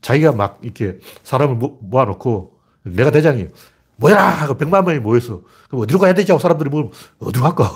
[0.00, 2.53] 자기가 막 이렇게 사람을 모아놓고
[2.84, 3.48] 내가 대장이에요.
[3.96, 4.28] 모여라!
[4.28, 5.42] 하고 100만 명이 모였어.
[5.68, 6.32] 그럼 어디로 가야 되지?
[6.32, 7.70] 하고 사람들이 뭐, 어디로 갈까?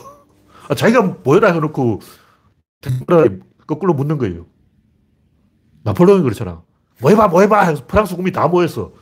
[0.68, 2.00] 아, 자기가 모여라 해놓고
[3.66, 4.46] 거꾸로 묻는 거예요.
[5.84, 6.62] 나폴레옹이 그렇잖아.
[7.00, 7.62] 모여봐, 모여봐!
[7.66, 8.92] 해서 프랑스 국민이 다 모였어.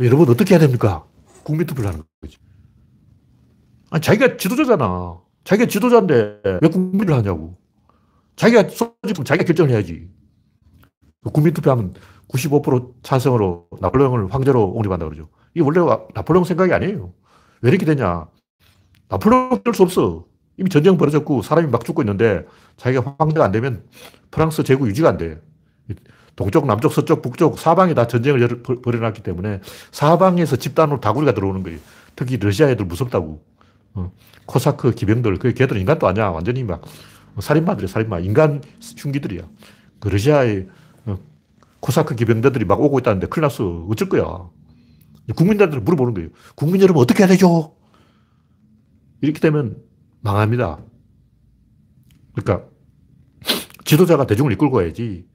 [0.00, 1.04] 여러분 어떻게 해야 됩니까?
[1.42, 2.38] 국민 투표를 하는 거지.
[3.90, 5.18] 아니, 자기가 지도자잖아.
[5.44, 7.56] 자기가 지도자인데 왜 국민을 하냐고.
[8.36, 10.08] 자기가 쏘지면 자기가 결정을 해야지.
[11.32, 11.94] 국민 투표하면
[12.32, 15.28] 95% 찬성으로 나폴레옹을 황제로 옹립한다 그러죠.
[15.54, 15.80] 이게 원래
[16.14, 17.12] 나폴레옹 생각이 아니에요.
[17.62, 18.26] 왜 이렇게 되냐.
[19.08, 20.24] 나폴레옹 어쩔 수 없어.
[20.56, 22.44] 이미 전쟁 벌어졌고 사람이 막 죽고 있는데
[22.76, 23.82] 자기가 황제가 안 되면
[24.30, 25.40] 프랑스 제국 유지가 안 돼.
[26.36, 29.60] 동쪽, 남쪽, 서쪽, 북쪽, 사방에 다 전쟁을 벌여놨기 때문에
[29.90, 31.78] 사방에서 집단으로 다구리가 들어오는 거예요.
[32.16, 33.42] 특히 러시아 애들 무섭다고.
[33.94, 34.12] 어.
[34.46, 36.28] 코사크 기병들, 그 걔들 인간도 아니야.
[36.28, 36.82] 완전히 막
[37.38, 38.20] 살인마들이야, 살인마.
[38.20, 38.62] 인간
[38.96, 39.42] 흉기들이야.
[39.98, 40.79] 그 러시아의 어,
[41.80, 43.86] 코사크 기병대들이 막 오고 있다는데 큰일 났어.
[43.88, 44.50] 어쩔 거야.
[45.34, 46.28] 국민들한테 물어보는 거예요.
[46.54, 47.76] 국민 여러분 어떻게 해야 되죠?
[49.20, 49.82] 이렇게 되면
[50.20, 50.78] 망합니다.
[52.34, 52.68] 그러니까
[53.84, 55.26] 지도자가 대중을 이끌고 가야지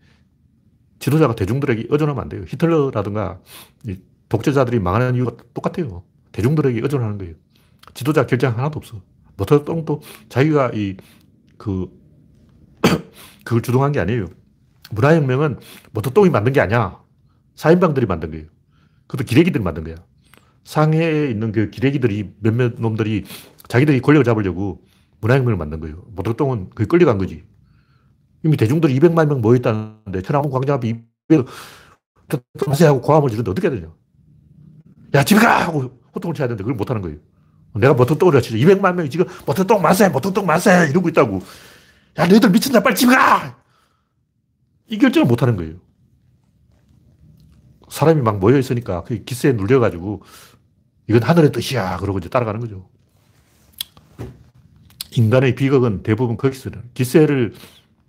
[0.99, 2.43] 지도자가 대중들에게 의존하면 안 돼요.
[2.47, 3.39] 히틀러라든가
[4.29, 6.03] 독재자들이 망하는 이유가 똑같아요.
[6.31, 7.35] 대중들에게 의존하는 거예요.
[7.93, 9.01] 지도자 결정 하나도 없어.
[9.37, 10.97] 모터똥도 자기가 이,
[11.57, 11.89] 그,
[13.45, 14.27] 그걸 주동한 게 아니에요.
[14.91, 15.59] 문화혁명은
[15.91, 16.99] 모터똥이 만든 게 아니야.
[17.55, 18.45] 사인방들이 만든 거예요.
[19.07, 19.95] 그것도 기레기들이 만든 거야.
[20.63, 23.23] 상해에 있는 그 기레기들이 몇몇 놈들이
[23.67, 24.81] 자기들이 권력을 잡으려고
[25.21, 26.03] 문화혁명을 만든 거예요.
[26.15, 27.43] 모터똥은 그게 끌려간 거지.
[28.43, 30.87] 이미 대중들이 200만 명 모였다는데 천안문 광장 앞에
[31.29, 31.45] 200,
[32.87, 33.91] 하고 고함을 지르는데 어떻게 해야 되냐.
[35.15, 35.65] 야, 집에 가!
[35.67, 37.17] 하고 호통을 쳐야 되는데 그걸 못하는 거예요.
[37.75, 38.57] 내가 모터똥을 치죠.
[38.57, 40.87] 200만 명이 지금 모터똥 만세, 모터똥 만세!
[40.89, 41.41] 이러고 있다고.
[42.17, 42.81] 야, 너희들 미친다.
[42.81, 43.57] 빨리 집에 가!
[44.87, 45.75] 이 결정을 못 하는 거예요.
[47.89, 50.23] 사람이 막 모여 있으니까 그 기세에 눌려가지고
[51.07, 51.97] 이건 하늘의 뜻이야.
[51.97, 52.89] 그러고 이제 따라가는 거죠.
[55.11, 57.53] 인간의 비극은 대부분 거기서는 기세를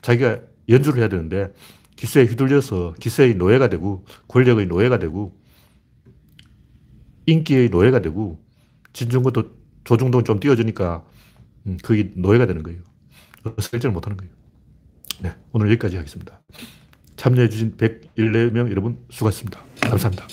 [0.03, 1.53] 자기가 연주를 해야 되는데
[1.95, 5.39] 기세에 휘둘려서 기세의 노예가 되고 권력의 노예가 되고
[7.27, 8.43] 인기의 노예가 되고
[8.93, 9.51] 진중권도
[9.85, 11.05] 조중동 좀 띄워주니까
[11.67, 12.81] 음, 그게 노예가 되는 거예요.
[13.59, 14.36] 설정을 못 하는 거예요.
[15.21, 16.41] 네, 오늘 여기까지 하겠습니다.
[17.17, 19.61] 참여해주신 114명 여러분 수고하셨습니다.
[19.81, 20.27] 감사합니다.